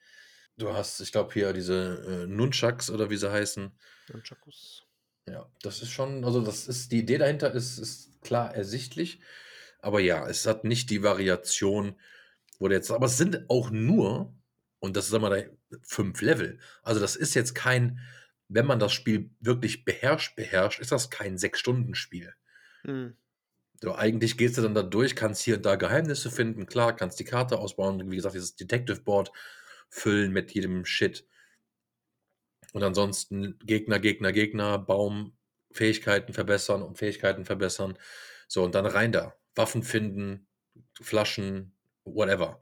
Du 0.57 0.73
hast, 0.73 0.99
ich 1.01 1.11
glaube, 1.11 1.33
hier 1.33 1.53
diese 1.53 2.23
äh, 2.25 2.27
Nunchucks 2.27 2.89
oder 2.89 3.09
wie 3.09 3.17
sie 3.17 3.31
heißen. 3.31 3.71
Nunchakus. 4.09 4.85
Ja, 5.27 5.49
das 5.61 5.81
ist 5.81 5.91
schon, 5.91 6.23
also 6.25 6.41
das 6.41 6.67
ist, 6.67 6.91
die 6.91 6.99
Idee 6.99 7.17
dahinter 7.17 7.51
ist, 7.53 7.79
ist 7.79 8.21
klar 8.21 8.53
ersichtlich. 8.53 9.21
Aber 9.79 9.99
ja, 9.99 10.27
es 10.27 10.45
hat 10.45 10.63
nicht 10.63 10.89
die 10.89 11.03
Variation, 11.03 11.99
wo 12.59 12.67
der 12.67 12.77
jetzt, 12.77 12.91
aber 12.91 13.07
es 13.07 13.17
sind 13.17 13.49
auch 13.49 13.71
nur, 13.71 14.35
und 14.79 14.95
das 14.95 15.07
ist 15.07 15.13
einmal 15.13 15.57
fünf 15.81 16.21
Level. 16.21 16.59
Also 16.83 16.99
das 16.99 17.15
ist 17.15 17.33
jetzt 17.33 17.55
kein, 17.55 17.99
wenn 18.53 18.67
man 18.67 18.79
das 18.79 18.93
Spiel 18.93 19.31
wirklich 19.39 19.83
beherrscht, 19.83 20.35
beherrscht, 20.35 20.79
ist 20.79 20.91
das 20.91 21.09
kein 21.09 21.37
Sechs-Stunden-Spiel. 21.37 22.33
Hm. 22.83 23.15
So, 23.81 23.95
eigentlich 23.95 24.37
gehst 24.37 24.57
du 24.57 24.61
dann 24.61 24.75
da 24.75 24.83
durch, 24.83 25.15
kannst 25.15 25.41
hier 25.41 25.57
und 25.57 25.65
da 25.65 25.75
Geheimnisse 25.75 26.31
finden, 26.31 26.67
klar, 26.67 26.95
kannst 26.95 27.19
die 27.19 27.25
Karte 27.25 27.57
ausbauen, 27.57 28.11
wie 28.11 28.15
gesagt, 28.15 28.35
dieses 28.35 28.55
Detective 28.55 29.01
Board 29.01 29.31
füllen 29.89 30.31
mit 30.31 30.51
jedem 30.51 30.85
Shit. 30.85 31.27
Und 32.73 32.83
ansonsten 32.83 33.57
Gegner, 33.59 33.99
Gegner, 33.99 34.31
Gegner, 34.31 34.79
Baum, 34.79 35.35
Fähigkeiten 35.71 36.33
verbessern 36.33 36.83
und 36.83 36.97
Fähigkeiten 36.97 37.45
verbessern. 37.45 37.97
So, 38.47 38.63
und 38.63 38.75
dann 38.75 38.85
rein 38.85 39.11
da. 39.11 39.35
Waffen 39.55 39.83
finden, 39.83 40.47
Flaschen, 41.01 41.75
whatever. 42.03 42.61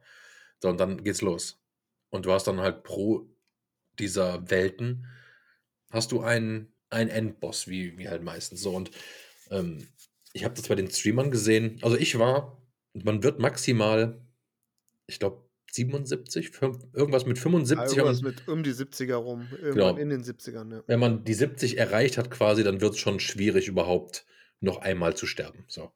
So, 0.60 0.70
und 0.70 0.80
dann 0.80 1.04
geht's 1.04 1.22
los. 1.22 1.62
Und 2.10 2.26
du 2.26 2.32
hast 2.32 2.48
dann 2.48 2.62
halt 2.62 2.84
pro 2.84 3.30
dieser 4.00 4.50
Welten 4.50 5.08
hast 5.92 6.12
du 6.12 6.22
einen, 6.22 6.74
einen 6.90 7.10
Endboss, 7.10 7.68
wie, 7.68 7.98
wie 7.98 8.10
halt 8.10 8.24
meistens 8.24 8.62
so. 8.62 8.72
Und 8.72 8.92
ähm, 9.50 9.88
ich 10.34 10.44
habe 10.44 10.56
das 10.56 10.68
bei 10.68 10.76
den 10.76 10.90
Streamern 10.90 11.32
gesehen. 11.32 11.80
Also 11.82 11.98
ich 11.98 12.18
war, 12.18 12.62
man 12.94 13.24
wird 13.24 13.40
maximal, 13.40 14.22
ich 15.08 15.20
glaube, 15.20 15.44
77, 15.72 16.52
irgendwas 16.94 17.26
mit 17.26 17.40
75. 17.40 17.98
Ja, 17.98 18.04
irgendwas 18.04 18.22
mit 18.22 18.48
um 18.48 18.64
die 18.64 18.74
70er 18.74 19.16
rum, 19.16 19.48
irgendwann 19.52 19.96
genau. 19.96 19.98
in 19.98 20.10
den 20.10 20.24
70ern. 20.24 20.74
Ja. 20.74 20.84
Wenn 20.86 21.00
man 21.00 21.24
die 21.24 21.34
70 21.34 21.78
erreicht 21.78 22.18
hat 22.18 22.30
quasi, 22.30 22.64
dann 22.64 22.82
wird 22.82 22.94
es 22.94 23.00
schon 23.00 23.20
schwierig, 23.20 23.68
überhaupt 23.68 24.26
noch 24.60 24.82
einmal 24.82 25.16
zu 25.16 25.26
sterben. 25.26 25.64
So. 25.68 25.92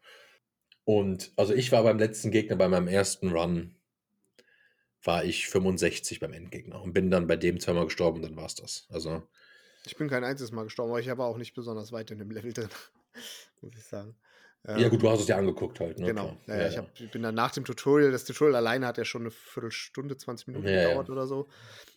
Und 0.85 1.33
also 1.35 1.53
ich 1.53 1.71
war 1.71 1.83
beim 1.83 1.99
letzten 1.99 2.31
Gegner, 2.31 2.55
bei 2.55 2.69
meinem 2.69 2.87
ersten 2.87 3.31
Run, 3.31 3.75
war 5.03 5.23
ich 5.23 5.47
65 5.47 6.19
beim 6.19 6.33
Endgegner 6.33 6.81
und 6.81 6.93
bin 6.93 7.11
dann 7.11 7.27
bei 7.27 7.35
dem 7.35 7.59
zweimal 7.59 7.85
gestorben, 7.85 8.21
dann 8.21 8.35
war 8.35 8.45
es 8.45 8.55
das. 8.55 8.87
Also 8.89 9.23
ich 9.85 9.97
bin 9.97 10.09
kein 10.09 10.23
einziges 10.23 10.51
Mal 10.51 10.63
gestorben, 10.63 10.91
aber 10.91 10.99
ich 10.99 11.07
war 11.07 11.27
auch 11.27 11.37
nicht 11.37 11.53
besonders 11.53 11.91
weit 11.91 12.11
in 12.11 12.19
dem 12.19 12.31
Level 12.31 12.53
drin, 12.53 12.69
muss 13.61 13.73
ich 13.75 13.83
sagen. 13.83 14.15
Ja, 14.67 14.89
gut, 14.89 15.03
du 15.03 15.09
hast 15.09 15.19
es 15.19 15.27
ja 15.27 15.37
angeguckt 15.37 15.79
halt. 15.79 15.99
Ne? 15.99 16.07
Genau. 16.07 16.35
Ja, 16.47 16.57
ja, 16.57 16.67
ich, 16.67 16.77
hab, 16.77 16.99
ich 16.99 17.11
bin 17.11 17.21
dann 17.21 17.35
nach 17.35 17.51
dem 17.51 17.65
Tutorial, 17.65 18.11
das 18.11 18.23
Tutorial 18.23 18.55
alleine 18.55 18.87
hat 18.87 18.97
ja 18.97 19.05
schon 19.05 19.21
eine 19.21 19.31
Viertelstunde, 19.31 20.17
20 20.17 20.47
Minuten 20.47 20.67
ja, 20.67 20.87
gedauert 20.87 21.11
oder 21.11 21.27
so. 21.27 21.47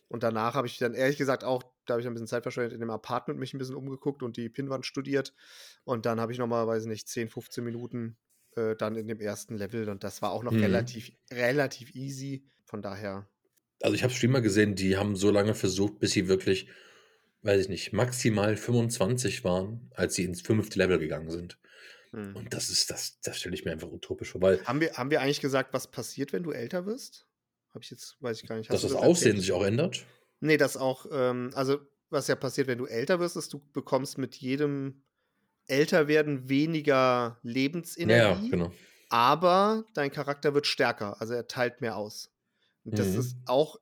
Und 0.07 0.21
danach 0.21 0.53
habe 0.53 0.67
ich 0.67 0.77
dann 0.77 0.93
ehrlich 0.93 1.17
gesagt 1.17 1.43
auch, 1.43 1.63
da 1.85 1.93
habe 1.93 2.01
ich 2.01 2.07
ein 2.07 2.13
bisschen 2.13 2.27
Zeit 2.27 2.43
verschwendet, 2.43 2.73
in 2.73 2.79
dem 2.79 2.91
Apartment 2.91 3.39
mich 3.39 3.53
ein 3.53 3.57
bisschen 3.57 3.75
umgeguckt 3.75 4.21
und 4.21 4.37
die 4.37 4.49
Pinwand 4.49 4.85
studiert. 4.85 5.33
Und 5.83 6.05
dann 6.05 6.19
habe 6.19 6.31
ich 6.31 6.37
normalerweise 6.37 6.87
nicht 6.87 7.07
10, 7.07 7.29
15 7.29 7.63
Minuten 7.63 8.17
äh, 8.55 8.75
dann 8.75 8.95
in 8.95 9.07
dem 9.07 9.19
ersten 9.19 9.57
Level. 9.57 9.89
Und 9.89 10.03
das 10.03 10.21
war 10.21 10.31
auch 10.31 10.43
noch 10.43 10.51
mhm. 10.51 10.61
relativ, 10.61 11.11
relativ 11.31 11.95
easy. 11.95 12.43
Von 12.65 12.83
daher. 12.83 13.27
Also 13.81 13.95
ich 13.95 14.03
habe 14.03 14.13
Streamer 14.13 14.41
gesehen, 14.41 14.75
die 14.75 14.95
haben 14.95 15.15
so 15.15 15.31
lange 15.31 15.55
versucht, 15.55 15.97
bis 15.97 16.11
sie 16.11 16.27
wirklich 16.27 16.67
weiß 17.41 17.61
ich 17.61 17.69
nicht, 17.69 17.93
maximal 17.93 18.57
25 18.57 19.43
waren, 19.43 19.89
als 19.93 20.15
sie 20.15 20.23
ins 20.25 20.41
fünfte 20.41 20.77
Level 20.77 20.99
gegangen 20.99 21.29
sind. 21.31 21.57
Hm. 22.11 22.35
Und 22.35 22.53
das 22.53 22.69
ist, 22.69 22.89
das, 22.89 23.19
das 23.21 23.39
stelle 23.39 23.55
ich 23.55 23.65
mir 23.65 23.71
einfach 23.71 23.91
utopisch 23.91 24.31
vor. 24.31 24.41
Weil 24.41 24.63
haben, 24.65 24.81
wir, 24.81 24.93
haben 24.93 25.11
wir 25.11 25.21
eigentlich 25.21 25.41
gesagt, 25.41 25.73
was 25.73 25.89
passiert, 25.89 26.33
wenn 26.33 26.43
du 26.43 26.51
älter 26.51 26.85
wirst? 26.85 27.27
Habe 27.73 27.83
ich 27.83 27.91
jetzt, 27.91 28.17
weiß 28.19 28.41
ich 28.41 28.47
gar 28.47 28.57
nicht. 28.57 28.71
Dass 28.71 28.81
das, 28.81 28.91
das 28.91 28.99
Aussehen 28.99 29.27
erzählt? 29.27 29.41
sich 29.41 29.51
auch 29.51 29.63
ändert? 29.63 30.05
Nee, 30.39 30.57
das 30.57 30.75
auch, 30.75 31.05
ähm, 31.11 31.51
also 31.53 31.79
was 32.09 32.27
ja 32.27 32.35
passiert, 32.35 32.67
wenn 32.67 32.79
du 32.79 32.85
älter 32.85 33.19
wirst, 33.19 33.37
ist, 33.37 33.53
du 33.53 33.61
bekommst 33.73 34.17
mit 34.17 34.35
jedem 34.35 35.03
Älterwerden 35.67 36.49
weniger 36.49 37.37
Lebensenergie. 37.43 38.45
Ja, 38.45 38.49
genau. 38.49 38.71
aber 39.09 39.85
dein 39.93 40.11
Charakter 40.11 40.55
wird 40.55 40.65
stärker, 40.65 41.21
also 41.21 41.35
er 41.35 41.47
teilt 41.47 41.81
mehr 41.81 41.95
aus. 41.95 42.31
Und 42.83 42.97
das 42.97 43.13
ist 43.13 43.35
Mhm. 43.35 43.43
auch, 43.45 43.77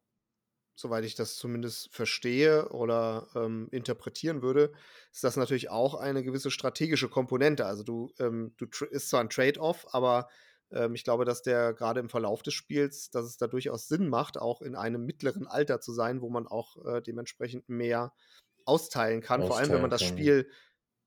soweit 0.78 1.04
ich 1.04 1.16
das 1.16 1.36
zumindest 1.36 1.90
verstehe 1.92 2.70
oder 2.70 3.28
ähm, 3.36 3.68
interpretieren 3.72 4.42
würde, 4.44 4.72
ist 5.12 5.24
das 5.24 5.36
natürlich 5.36 5.70
auch 5.70 5.96
eine 5.96 6.24
gewisse 6.24 6.52
strategische 6.52 7.10
Komponente. 7.10 7.66
Also 7.66 7.84
du, 7.84 8.14
ähm, 8.20 8.54
du 8.58 8.68
ist 8.86 9.10
zwar 9.10 9.22
ein 9.22 9.30
Trade-off, 9.30 9.88
aber 9.92 10.30
ähm, 10.72 10.94
ich 10.94 11.04
glaube, 11.04 11.26
dass 11.26 11.42
der 11.42 11.74
gerade 11.74 12.00
im 12.00 12.10
Verlauf 12.10 12.44
des 12.44 12.54
Spiels, 12.54 13.10
dass 13.10 13.26
es 13.26 13.38
da 13.38 13.48
durchaus 13.48 13.88
Sinn 13.88 14.08
macht, 14.08 14.38
auch 14.38 14.62
in 14.62 14.76
einem 14.76 15.04
mittleren 15.04 15.48
Alter 15.48 15.82
zu 15.82 15.94
sein, 15.94 16.22
wo 16.22 16.30
man 16.30 16.48
auch 16.48 16.78
äh, 16.86 17.02
dementsprechend 17.02 17.68
mehr 17.68 18.14
austeilen 18.66 19.22
kann. 19.22 19.48
Vor 19.48 19.58
allem, 19.58 19.72
wenn 19.72 19.82
man 19.82 19.92
Austeilen 19.92 20.16
das. 20.16 20.20
Spiel 20.20 20.52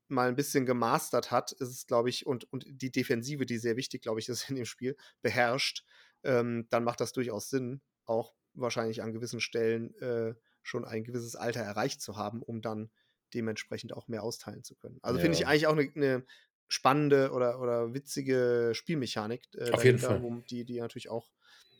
mal 0.09 0.27
ein 0.27 0.35
bisschen 0.35 0.65
gemastert 0.65 1.31
hat, 1.31 1.53
ist 1.53 1.69
es, 1.69 1.87
glaube 1.87 2.09
ich, 2.09 2.25
und, 2.25 2.51
und 2.51 2.65
die 2.67 2.91
Defensive, 2.91 3.45
die 3.45 3.57
sehr 3.57 3.77
wichtig, 3.77 4.01
glaube 4.01 4.19
ich, 4.19 4.27
ist 4.27 4.49
in 4.49 4.57
dem 4.57 4.65
Spiel, 4.65 4.97
beherrscht, 5.21 5.85
ähm, 6.23 6.67
dann 6.69 6.83
macht 6.83 7.01
das 7.01 7.13
durchaus 7.13 7.49
Sinn, 7.49 7.81
auch 8.05 8.33
wahrscheinlich 8.53 9.01
an 9.01 9.13
gewissen 9.13 9.39
Stellen 9.39 9.93
äh, 9.95 10.35
schon 10.61 10.85
ein 10.85 11.03
gewisses 11.03 11.35
Alter 11.35 11.61
erreicht 11.61 12.01
zu 12.01 12.17
haben, 12.17 12.41
um 12.41 12.61
dann 12.61 12.91
dementsprechend 13.33 13.93
auch 13.93 14.07
mehr 14.07 14.23
austeilen 14.23 14.63
zu 14.63 14.75
können. 14.75 14.99
Also 15.01 15.19
finde 15.19 15.35
ich 15.35 15.41
Ja. 15.41 15.47
eigentlich 15.47 15.67
auch 15.67 15.77
eine 15.77 15.91
ne 15.95 16.25
spannende 16.67 17.31
oder, 17.31 17.59
oder 17.59 17.93
witzige 17.93 18.71
Spielmechanik 18.73 19.47
äh, 19.55 19.71
Auf 19.71 19.83
jeden 19.83 19.99
Fall. 19.99 20.21
wo 20.21 20.41
die, 20.49 20.63
die 20.65 20.79
natürlich 20.79 21.09
auch 21.09 21.31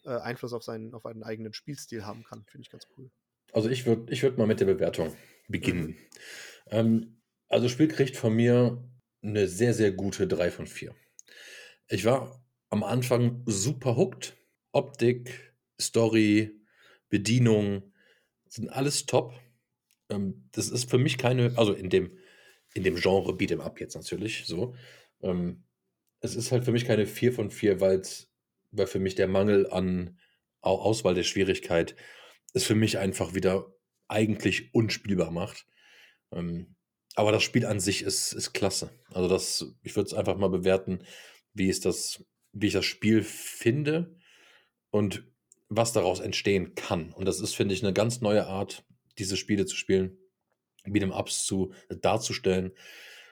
äh, 0.06 0.10
Einfluss 0.18 0.54
auf 0.54 0.64
seinen, 0.64 0.94
auf 0.94 1.06
einen 1.06 1.24
eigenen 1.24 1.54
Spielstil 1.54 2.06
haben 2.06 2.24
kann. 2.24 2.46
Finde 2.48 2.64
ich 2.64 2.70
ganz 2.72 2.88
cool. 2.98 3.12
Also 3.54 3.70
ich 3.70 3.86
würde 3.86 4.12
ich 4.14 4.24
würd 4.24 4.38
mal 4.38 4.48
mit 4.48 4.60
der 4.60 4.66
Bewertung 4.66 5.16
beginnen. 5.48 5.88
Mhm. 5.88 5.98
Ähm, 6.68 7.22
also 7.50 7.66
das 7.66 7.72
Spiel 7.72 7.88
kriegt 7.88 8.18
von 8.18 8.34
mir 8.36 8.84
eine 9.24 9.48
sehr, 9.48 9.74
sehr 9.74 9.92
gute 9.92 10.28
3 10.28 10.52
von 10.52 10.68
4. 10.68 10.96
Ich 11.88 12.06
war 12.06 12.41
am 12.72 12.84
Anfang 12.84 13.44
super 13.48 13.98
hooked. 13.98 14.38
Optik, 14.74 15.54
Story, 15.82 16.52
Bedienung 17.10 17.94
sind 18.50 18.70
alles 18.70 19.06
top. 19.08 19.34
Ähm, 20.10 20.50
das 20.54 20.70
ist 20.70 20.90
für 20.90 20.98
mich 20.98 21.18
keine, 21.18 21.58
also 21.58 21.74
in 21.74 21.90
dem, 21.90 22.18
in 22.74 22.84
dem 22.84 22.96
Genre 22.96 23.34
Beat'em 23.34 23.62
Up 23.62 23.80
jetzt 23.80 23.96
natürlich 23.96 24.46
so. 24.46 24.76
Ähm, 25.22 25.64
es 26.22 26.36
ist 26.36 26.52
halt 26.52 26.66
für 26.66 26.72
mich 26.72 26.86
keine 26.86 27.08
4 27.08 27.34
von 27.34 27.52
4, 27.52 27.82
weil's, 27.82 28.32
weil 28.72 28.88
für 28.88 29.00
mich 29.00 29.16
der 29.16 29.28
Mangel 29.28 29.70
an 29.72 30.20
Au- 30.62 30.82
Auswahl 30.82 31.16
der 31.16 31.24
Schwierigkeit 31.24 31.96
es 32.54 32.66
für 32.66 32.76
mich 32.76 32.98
einfach 33.00 33.34
wieder 33.36 33.74
eigentlich 34.10 34.74
unspielbar 34.76 35.32
macht. 35.32 35.66
Ähm, 36.32 36.76
aber 37.16 37.32
das 37.32 37.44
Spiel 37.44 37.66
an 37.66 37.80
sich 37.80 38.04
ist, 38.04 38.34
ist 38.34 38.54
klasse. 38.54 38.92
Also 39.14 39.28
das, 39.28 39.66
ich 39.84 39.96
würde 39.96 40.08
es 40.08 40.14
einfach 40.14 40.38
mal 40.38 40.50
bewerten, 40.50 41.04
wie 41.54 41.70
es 41.70 41.80
das, 41.82 42.24
wie 42.54 42.68
ich 42.68 42.74
das 42.74 42.86
Spiel 42.86 43.24
finde 43.24 44.16
und 44.90 45.24
was 45.70 45.94
daraus 45.94 46.20
entstehen 46.20 46.76
kann. 46.76 47.14
Und 47.14 47.26
das 47.26 47.40
ist, 47.40 47.56
finde 47.56 47.74
ich, 47.74 47.84
eine 47.84 47.94
ganz 47.94 48.22
neue 48.22 48.48
Art, 48.48 48.84
diese 49.18 49.38
Spiele 49.38 49.66
zu 49.66 49.76
spielen, 49.76 50.18
Beat'em 50.86 51.18
Ups 51.18 51.46
zu 51.46 51.74
darzustellen. 51.90 52.74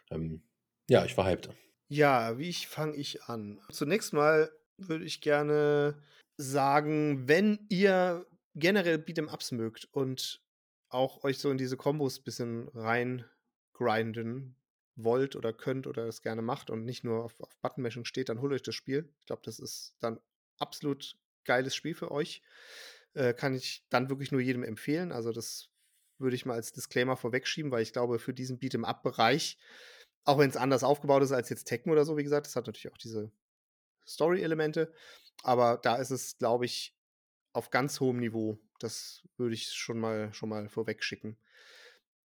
Ähm, 0.09 0.41
ja, 0.89 1.05
ich 1.05 1.17
war 1.17 1.25
hyped. 1.25 1.49
Ja, 1.89 2.37
wie 2.37 2.53
fange 2.53 2.95
ich 2.95 3.23
an? 3.23 3.59
Zunächst 3.71 4.13
mal 4.13 4.51
würde 4.77 5.05
ich 5.05 5.21
gerne 5.21 6.01
sagen, 6.37 7.27
wenn 7.27 7.65
ihr 7.69 8.25
generell 8.55 8.97
Beat'em 8.97 9.31
Ups 9.33 9.51
mögt 9.51 9.89
und 9.91 10.41
auch 10.87 11.23
euch 11.23 11.39
so 11.39 11.51
in 11.51 11.57
diese 11.57 11.77
Kombos 11.77 12.19
ein 12.19 12.23
bisschen 12.23 12.69
reingrinden 12.73 14.55
wollt 15.03 15.35
oder 15.35 15.53
könnt 15.53 15.87
oder 15.87 16.05
das 16.05 16.21
gerne 16.21 16.41
macht 16.41 16.69
und 16.69 16.85
nicht 16.85 17.03
nur 17.03 17.23
auf, 17.23 17.39
auf 17.39 17.57
Buttonmashing 17.61 18.05
steht, 18.05 18.29
dann 18.29 18.41
holt 18.41 18.53
euch 18.53 18.63
das 18.63 18.75
Spiel. 18.75 19.13
Ich 19.19 19.25
glaube, 19.25 19.41
das 19.45 19.59
ist 19.59 19.95
dann 19.99 20.19
absolut 20.57 21.17
geiles 21.45 21.75
Spiel 21.75 21.95
für 21.95 22.11
euch. 22.11 22.41
Äh, 23.13 23.33
kann 23.33 23.55
ich 23.55 23.85
dann 23.89 24.09
wirklich 24.09 24.31
nur 24.31 24.41
jedem 24.41 24.63
empfehlen. 24.63 25.11
Also 25.11 25.31
das 25.31 25.69
würde 26.19 26.35
ich 26.35 26.45
mal 26.45 26.53
als 26.53 26.71
Disclaimer 26.71 27.17
vorwegschieben, 27.17 27.71
weil 27.71 27.81
ich 27.81 27.93
glaube, 27.93 28.19
für 28.19 28.33
diesen 28.33 28.59
Beat'em 28.59 28.83
Up-Bereich, 28.83 29.57
auch 30.25 30.37
wenn 30.37 30.49
es 30.49 30.57
anders 30.57 30.83
aufgebaut 30.83 31.23
ist 31.23 31.31
als 31.31 31.49
jetzt 31.49 31.65
Tekken 31.65 31.91
oder 31.91 32.05
so, 32.05 32.17
wie 32.17 32.23
gesagt, 32.23 32.45
das 32.45 32.55
hat 32.55 32.67
natürlich 32.67 32.91
auch 32.91 32.97
diese 32.97 33.31
Story-Elemente, 34.05 34.93
aber 35.43 35.79
da 35.81 35.95
ist 35.95 36.11
es, 36.11 36.37
glaube 36.37 36.65
ich, 36.65 36.95
auf 37.53 37.69
ganz 37.69 37.99
hohem 37.99 38.17
Niveau. 38.17 38.59
Das 38.79 39.23
würde 39.37 39.55
ich 39.55 39.71
schon 39.71 39.99
mal, 39.99 40.33
schon 40.33 40.49
mal 40.49 40.69
vorweg 40.69 41.03
schicken. 41.03 41.37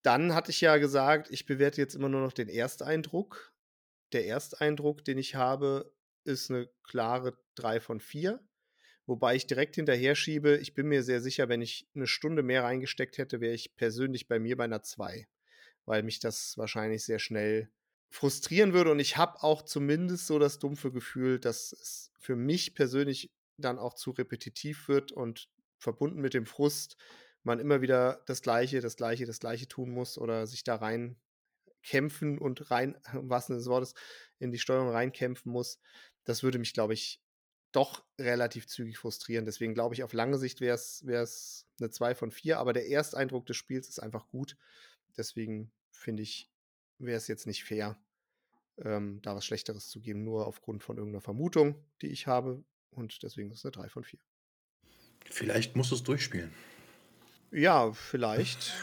Dann 0.03 0.35
hatte 0.35 0.51
ich 0.51 0.61
ja 0.61 0.77
gesagt, 0.79 1.31
ich 1.31 1.47
bewerte 1.47 1.81
jetzt 1.81 1.95
immer 1.95 2.09
nur 2.09 2.21
noch 2.21 2.33
den 2.33 2.49
Ersteindruck. 2.49 3.53
Der 4.13 4.27
Ersteindruck, 4.27 5.05
den 5.05 5.19
ich 5.19 5.37
habe, 5.37 5.93
ist 6.25 6.51
eine 6.51 6.69
klare 6.83 7.39
3 7.55 7.81
von 7.81 8.01
4. 8.01 8.41
Wobei 9.07 9.35
ich 9.35 9.47
direkt 9.47 9.77
hinterher 9.77 10.15
schiebe, 10.15 10.57
ich 10.59 10.75
bin 10.75 10.87
mir 10.87 11.03
sehr 11.03 11.21
sicher, 11.21 11.49
wenn 11.49 11.63
ich 11.63 11.89
eine 11.95 12.07
Stunde 12.07 12.43
mehr 12.43 12.65
reingesteckt 12.65 13.19
hätte, 13.19 13.41
wäre 13.41 13.55
ich 13.55 13.75
persönlich 13.77 14.29
bei 14.29 14.39
mir 14.39 14.57
bei 14.57 14.65
einer 14.65 14.83
2. 14.83 15.27
Weil 15.85 16.03
mich 16.03 16.21
das 16.21 16.57
wahrscheinlich 16.57 17.05
sehr 17.05 17.19
schnell 17.19 17.71
frustrieren 18.11 18.73
würde. 18.73 18.91
Und 18.93 19.01
ich 19.01 19.17
habe 19.17 19.43
auch 19.43 19.63
zumindest 19.63 20.27
so 20.27 20.39
das 20.39 20.59
dumpfe 20.59 20.93
Gefühl, 20.93 21.41
dass 21.41 21.73
es 21.73 22.13
für 22.19 22.37
mich 22.37 22.75
persönlich 22.75 23.33
dann 23.57 23.79
auch 23.79 23.95
zu 23.95 24.11
repetitiv 24.11 24.89
wird 24.89 25.13
und 25.13 25.49
verbunden 25.79 26.21
mit 26.21 26.35
dem 26.35 26.47
Frust 26.47 26.97
man 27.43 27.59
immer 27.59 27.81
wieder 27.81 28.23
das 28.27 28.43
Gleiche, 28.43 28.81
das 28.81 28.97
Gleiche, 28.97 29.27
das 29.27 29.41
Gleiche 29.41 29.69
tun 29.69 29.91
muss 29.91 30.19
oder 30.19 30.47
sich 30.47 30.65
da 30.65 30.77
rein 30.77 31.17
kämpfen 31.83 32.39
und 32.39 32.71
rein, 32.71 32.97
Sinne 33.13 33.59
des 33.59 33.67
Wortes, 33.67 33.95
in 34.39 34.53
die 34.53 34.59
Steuerung 34.59 34.91
reinkämpfen 34.91 35.51
muss. 35.51 35.81
Das 36.25 36.43
würde 36.43 36.59
mich, 36.59 36.73
glaube 36.73 36.95
ich, 36.95 37.21
doch 37.73 38.05
relativ 38.19 38.67
zügig 38.67 38.99
frustrieren. 38.99 39.45
Deswegen 39.45 39.75
glaube 39.75 39.95
ich, 39.95 40.03
auf 40.03 40.13
lange 40.13 40.39
Sicht 40.39 40.61
wäre 40.61 40.75
es 40.75 41.67
eine 41.81 41.91
2 41.91 42.15
von 42.15 42.31
4, 42.31 42.59
aber 42.59 42.73
der 42.73 42.89
Ersteindruck 42.89 43.47
des 43.47 43.57
Spiels 43.57 43.89
ist 43.89 43.99
einfach 43.99 44.29
gut. 44.29 44.57
Deswegen 45.17 45.73
finde 45.91 46.23
ich, 46.23 46.51
wäre 46.99 47.17
es 47.17 47.29
jetzt 47.29 47.47
nicht 47.47 47.65
fair, 47.65 47.99
ähm, 48.79 49.21
da 49.23 49.35
was 49.35 49.45
Schlechteres 49.45 49.89
zu 49.89 50.01
geben, 50.01 50.23
nur 50.23 50.47
aufgrund 50.47 50.85
von 50.85 50.97
irgendeiner 50.97 51.23
Vermutung, 51.23 51.83
die 52.03 52.09
ich 52.09 52.27
habe. 52.27 52.63
Und 52.91 53.23
deswegen 53.23 53.51
ist 53.51 53.59
es 53.59 53.65
eine 53.65 53.73
3 53.73 53.89
von 53.89 54.05
4. 54.05 54.21
Vielleicht 55.31 55.77
musst 55.77 55.91
du 55.91 55.95
es 55.95 56.03
durchspielen. 56.03 56.53
Ja, 57.53 57.93
vielleicht. 57.93 58.75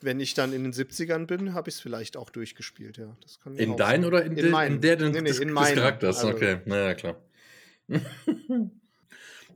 Wenn 0.00 0.20
ich 0.20 0.34
dann 0.34 0.52
in 0.52 0.64
den 0.64 0.72
70ern 0.72 1.26
bin, 1.26 1.54
habe 1.54 1.68
ich 1.70 1.76
es 1.76 1.80
vielleicht 1.80 2.16
auch 2.16 2.30
durchgespielt, 2.30 2.98
ja. 2.98 3.16
Das 3.22 3.40
kann 3.40 3.56
In 3.56 3.76
deinen 3.76 4.04
oder 4.04 4.24
in, 4.24 4.36
In 4.36 4.50
meinen. 4.50 4.76
in 4.76 4.80
der 4.82 4.96
Nee, 4.96 5.20
nee, 5.20 5.28
des, 5.28 5.38
in 5.38 5.54
des. 5.54 5.74
Charakters? 5.74 6.18
Also- 6.18 6.36
okay, 6.36 6.60
naja, 6.66 6.94
klar. 6.94 7.22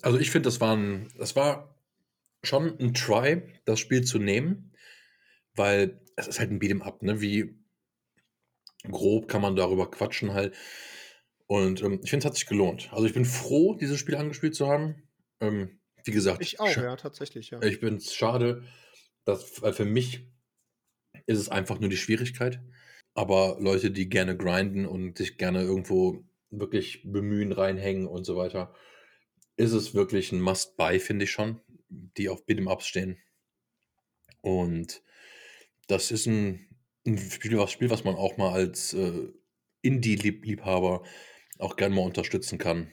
also 0.02 0.18
ich 0.18 0.30
finde, 0.30 0.46
das 0.46 0.60
war 0.60 0.76
ein, 0.76 1.08
das 1.18 1.36
war 1.36 1.74
schon 2.42 2.78
ein 2.78 2.94
Try, 2.94 3.42
das 3.64 3.80
Spiel 3.80 4.02
zu 4.04 4.18
nehmen, 4.18 4.72
weil 5.54 6.00
es 6.16 6.28
ist 6.28 6.38
halt 6.40 6.50
ein 6.50 6.60
Beat'em 6.60 6.82
Up, 6.82 7.02
ne? 7.02 7.20
Wie 7.20 7.58
grob 8.90 9.28
kann 9.28 9.42
man 9.42 9.56
darüber 9.56 9.90
quatschen 9.90 10.32
halt. 10.32 10.54
Und 11.46 11.82
ähm, 11.82 12.00
ich 12.02 12.10
finde, 12.10 12.24
es 12.24 12.26
hat 12.26 12.36
sich 12.36 12.46
gelohnt. 12.46 12.88
Also 12.92 13.04
ich 13.06 13.12
bin 13.12 13.24
froh, 13.24 13.74
dieses 13.74 13.98
Spiel 13.98 14.14
angespielt 14.16 14.54
zu 14.54 14.68
haben. 14.68 15.02
Ähm, 15.40 15.79
wie 16.04 16.12
gesagt, 16.12 16.42
Ich 16.42 16.60
auch, 16.60 16.76
ja, 16.76 16.96
tatsächlich, 16.96 17.50
ja. 17.50 17.62
ich 17.62 17.80
bin 17.80 17.96
es 17.96 18.14
schade, 18.14 18.64
dass, 19.24 19.62
weil 19.62 19.72
für 19.72 19.84
mich 19.84 20.26
ist 21.26 21.38
es 21.38 21.48
einfach 21.48 21.78
nur 21.80 21.90
die 21.90 21.96
Schwierigkeit. 21.96 22.60
Aber 23.14 23.56
Leute, 23.60 23.90
die 23.90 24.08
gerne 24.08 24.36
grinden 24.36 24.86
und 24.86 25.18
sich 25.18 25.36
gerne 25.36 25.62
irgendwo 25.62 26.24
wirklich 26.50 27.02
bemühen, 27.04 27.52
reinhängen 27.52 28.06
und 28.06 28.24
so 28.24 28.36
weiter, 28.36 28.74
ist 29.56 29.72
es 29.72 29.94
wirklich 29.94 30.32
ein 30.32 30.40
Must-Buy, 30.40 31.00
finde 31.00 31.24
ich 31.24 31.30
schon, 31.30 31.60
die 31.88 32.28
auf 32.28 32.46
Beat'em-Ups 32.46 32.86
stehen. 32.86 33.18
Und 34.40 35.02
das 35.86 36.10
ist 36.10 36.26
ein, 36.26 36.66
ein 37.06 37.18
Spiel, 37.18 37.58
was, 37.58 37.72
Spiel, 37.72 37.90
was 37.90 38.04
man 38.04 38.14
auch 38.14 38.36
mal 38.36 38.52
als 38.52 38.94
äh, 38.94 39.28
Indie-Liebhaber 39.82 41.04
auch 41.58 41.76
gerne 41.76 41.94
mal 41.94 42.02
unterstützen 42.02 42.58
kann. 42.58 42.90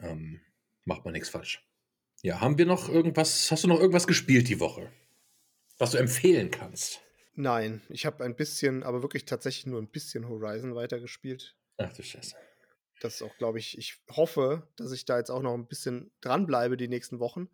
Ähm, 0.00 0.40
macht 0.84 1.04
man 1.04 1.12
nichts 1.12 1.28
falsch. 1.28 1.66
Ja, 2.22 2.40
haben 2.40 2.58
wir 2.58 2.66
noch 2.66 2.88
irgendwas, 2.88 3.50
hast 3.50 3.64
du 3.64 3.68
noch 3.68 3.80
irgendwas 3.80 4.06
gespielt 4.06 4.48
die 4.48 4.60
Woche? 4.60 4.90
Was 5.78 5.90
du 5.90 5.98
empfehlen 5.98 6.50
kannst? 6.50 7.00
Nein, 7.34 7.82
ich 7.90 8.06
habe 8.06 8.24
ein 8.24 8.34
bisschen, 8.34 8.82
aber 8.82 9.02
wirklich 9.02 9.26
tatsächlich 9.26 9.66
nur 9.66 9.80
ein 9.80 9.88
bisschen 9.88 10.28
Horizon 10.28 10.74
weitergespielt. 10.74 11.54
Ach 11.76 11.92
du 11.92 12.02
Scheiße. 12.02 12.34
Das 13.00 13.16
ist 13.16 13.22
auch, 13.22 13.36
glaube 13.36 13.58
ich, 13.58 13.76
ich 13.76 13.98
hoffe, 14.10 14.66
dass 14.76 14.92
ich 14.92 15.04
da 15.04 15.18
jetzt 15.18 15.30
auch 15.30 15.42
noch 15.42 15.52
ein 15.52 15.66
bisschen 15.66 16.10
dranbleibe 16.22 16.78
die 16.78 16.88
nächsten 16.88 17.18
Wochen, 17.18 17.50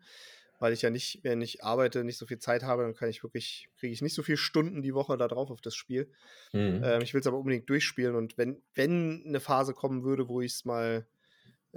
weil 0.59 0.71
ich 0.71 0.81
ja 0.81 0.89
nicht, 0.89 1.19
wenn 1.23 1.41
ich 1.41 1.65
arbeite, 1.65 2.05
nicht 2.05 2.17
so 2.17 2.25
viel 2.25 2.39
Zeit 2.39 2.63
habe, 2.63 2.83
dann 2.83 2.93
kann 2.93 3.09
ich 3.09 3.23
wirklich, 3.23 3.67
kriege 3.77 3.91
ich 3.91 4.01
nicht 4.01 4.15
so 4.15 4.23
viele 4.23 4.37
Stunden 4.37 4.81
die 4.81 4.93
Woche 4.93 5.17
da 5.17 5.27
drauf 5.27 5.51
auf 5.51 5.59
das 5.59 5.75
Spiel. 5.75 6.09
Mhm. 6.53 6.81
Ähm, 6.81 7.01
ich 7.01 7.13
will 7.13 7.19
es 7.19 7.27
aber 7.27 7.37
unbedingt 7.37 7.69
durchspielen 7.69 8.15
und 8.15 8.37
wenn, 8.37 8.61
wenn 8.73 9.25
eine 9.27 9.41
Phase 9.41 9.73
kommen 9.73 10.03
würde, 10.03 10.29
wo 10.29 10.39
ich 10.39 10.53
es 10.53 10.63
mal 10.63 11.05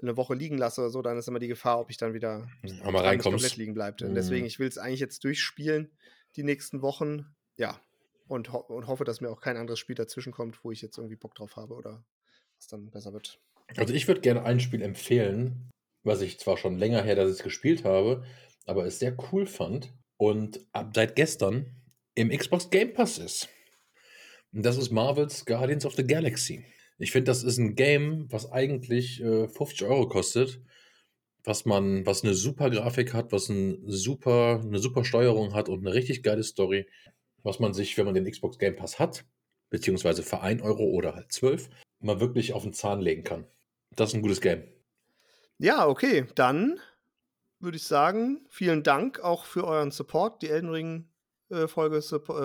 eine 0.00 0.16
Woche 0.16 0.34
liegen 0.34 0.58
lasse 0.58 0.80
oder 0.82 0.90
so, 0.90 1.02
dann 1.02 1.16
ist 1.16 1.28
immer 1.28 1.38
die 1.38 1.48
Gefahr, 1.48 1.80
ob 1.80 1.90
ich 1.90 1.96
dann 1.96 2.12
wieder 2.14 2.46
dran 2.62 2.62
nicht 2.62 2.84
reinkommst. 2.84 3.24
komplett 3.24 3.56
liegen 3.56 3.74
bleibt. 3.74 4.02
Und 4.02 4.14
deswegen, 4.14 4.42
Mhm. 4.42 4.46
ich 4.48 4.58
will 4.58 4.68
es 4.68 4.78
eigentlich 4.78 5.00
jetzt 5.00 5.24
durchspielen 5.24 5.90
die 6.36 6.42
nächsten 6.42 6.82
Wochen. 6.82 7.34
Ja. 7.56 7.80
Und, 8.28 8.52
ho 8.52 8.58
und 8.58 8.88
hoffe, 8.88 9.04
dass 9.04 9.20
mir 9.20 9.30
auch 9.30 9.40
kein 9.40 9.56
anderes 9.56 9.78
Spiel 9.78 9.94
dazwischen 9.94 10.32
kommt, 10.32 10.62
wo 10.64 10.72
ich 10.72 10.82
jetzt 10.82 10.98
irgendwie 10.98 11.16
Bock 11.16 11.34
drauf 11.34 11.56
habe 11.56 11.74
oder 11.74 12.04
was 12.58 12.66
dann 12.66 12.90
besser 12.90 13.12
wird. 13.12 13.40
Also 13.76 13.94
ich 13.94 14.06
würde 14.08 14.20
gerne 14.20 14.42
ein 14.44 14.60
Spiel 14.60 14.82
empfehlen, 14.82 15.70
was 16.02 16.20
ich 16.20 16.38
zwar 16.38 16.56
schon 16.56 16.76
länger 16.78 17.02
her, 17.02 17.14
dass 17.16 17.30
ich 17.30 17.36
es 17.38 17.42
gespielt 17.42 17.84
habe, 17.84 18.24
aber 18.64 18.84
es 18.84 18.98
sehr 18.98 19.16
cool 19.32 19.46
fand 19.46 19.92
und 20.18 20.60
ab 20.72 20.92
seit 20.94 21.16
gestern 21.16 21.66
im 22.14 22.30
Xbox 22.30 22.70
Game 22.70 22.92
Pass 22.94 23.18
ist. 23.18 23.48
Und 24.52 24.64
das 24.64 24.76
ist 24.76 24.90
Marvel's 24.90 25.44
Guardians 25.44 25.84
of 25.86 25.94
the 25.94 26.06
Galaxy. 26.06 26.64
Ich 26.98 27.12
finde, 27.12 27.30
das 27.30 27.42
ist 27.42 27.58
ein 27.58 27.74
Game, 27.74 28.26
was 28.30 28.50
eigentlich 28.50 29.22
äh, 29.22 29.48
50 29.48 29.86
Euro 29.86 30.08
kostet, 30.08 30.60
was 31.44 31.64
man, 31.64 32.06
was 32.06 32.24
eine 32.24 32.34
super 32.34 32.70
Grafik 32.70 33.12
hat, 33.12 33.32
was 33.32 33.48
ein 33.48 33.82
super, 33.86 34.60
eine 34.62 34.78
super 34.78 35.04
Steuerung 35.04 35.54
hat 35.54 35.68
und 35.68 35.80
eine 35.80 35.94
richtig 35.94 36.22
geile 36.22 36.42
Story, 36.42 36.88
was 37.42 37.60
man 37.60 37.74
sich, 37.74 37.96
wenn 37.98 38.06
man 38.06 38.14
den 38.14 38.30
Xbox 38.30 38.58
Game 38.58 38.76
Pass 38.76 38.98
hat, 38.98 39.24
beziehungsweise 39.70 40.22
für 40.22 40.40
1 40.40 40.62
Euro 40.62 40.84
oder 40.84 41.14
halt 41.14 41.30
12, 41.30 41.68
mal 42.00 42.20
wirklich 42.20 42.52
auf 42.52 42.62
den 42.62 42.72
Zahn 42.72 43.00
legen 43.00 43.24
kann. 43.24 43.46
Das 43.94 44.10
ist 44.10 44.14
ein 44.14 44.22
gutes 44.22 44.40
Game. 44.40 44.64
Ja, 45.58 45.86
okay, 45.86 46.26
dann 46.34 46.80
würde 47.60 47.76
ich 47.76 47.84
sagen, 47.84 48.46
vielen 48.48 48.82
Dank 48.82 49.20
auch 49.20 49.44
für 49.44 49.64
euren 49.64 49.90
Support. 49.90 50.42
Die 50.42 50.48
Elden 50.48 50.70
Ring 50.70 51.08
äh, 51.50 51.62
äh, 51.64 52.00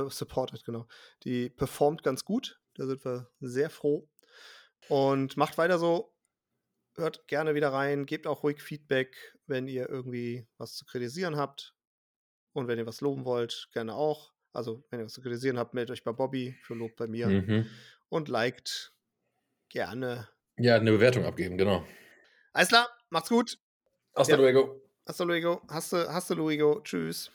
supported, 0.10 0.64
genau. 0.64 0.88
Die 1.24 1.50
performt 1.50 2.04
ganz 2.04 2.24
gut. 2.24 2.60
Da 2.76 2.86
sind 2.86 3.04
wir 3.04 3.30
sehr 3.40 3.70
froh. 3.70 4.08
Und 4.88 5.38
macht 5.38 5.58
weiter 5.58 5.80
so. 5.80 6.13
Hört 6.96 7.28
gerne 7.28 7.56
wieder 7.56 7.72
rein. 7.72 8.06
Gebt 8.06 8.28
auch 8.28 8.44
ruhig 8.44 8.62
Feedback, 8.62 9.38
wenn 9.48 9.67
ihr 9.67 9.89
irgendwie 9.89 10.48
was 10.58 10.76
zu 10.76 10.86
kritisieren 10.86 11.38
habt. 11.38 11.76
Und 12.54 12.67
wenn 12.67 12.78
ihr 12.78 12.86
was 12.86 13.02
loben 13.02 13.24
wollt, 13.24 13.70
gerne 13.72 13.94
auch. 13.96 14.34
Also, 14.54 14.84
wenn 14.89 15.00
ihr 15.00 15.06
was 15.06 15.13
zu 15.13 15.22
kritisieren 15.22 15.58
habt, 15.58 15.74
meldet 15.74 15.91
euch 15.94 16.04
bei 16.04 16.12
Bobby 16.12 16.58
für 16.63 16.74
Lob 16.74 16.96
bei 16.98 17.08
mir. 17.08 17.28
Mhm. 17.28 17.70
Und 18.10 18.28
liked 18.28 18.94
gerne. 19.70 20.28
Ja, 20.58 20.76
eine 20.76 20.91
Bewertung 20.91 21.24
abgeben, 21.24 21.58
genau. 21.58 21.86
Alles 22.52 22.67
klar, 22.67 22.89
macht's 23.10 23.30
gut. 23.30 23.58
Hasta 24.13 24.34
Ja. 24.34 24.39
luego. 24.39 24.82
Hasta 25.08 25.24
luego. 25.24 25.62
Hasta, 25.70 26.12
hasta 26.13 26.34
luego. 26.36 26.82
Tschüss. 26.82 27.32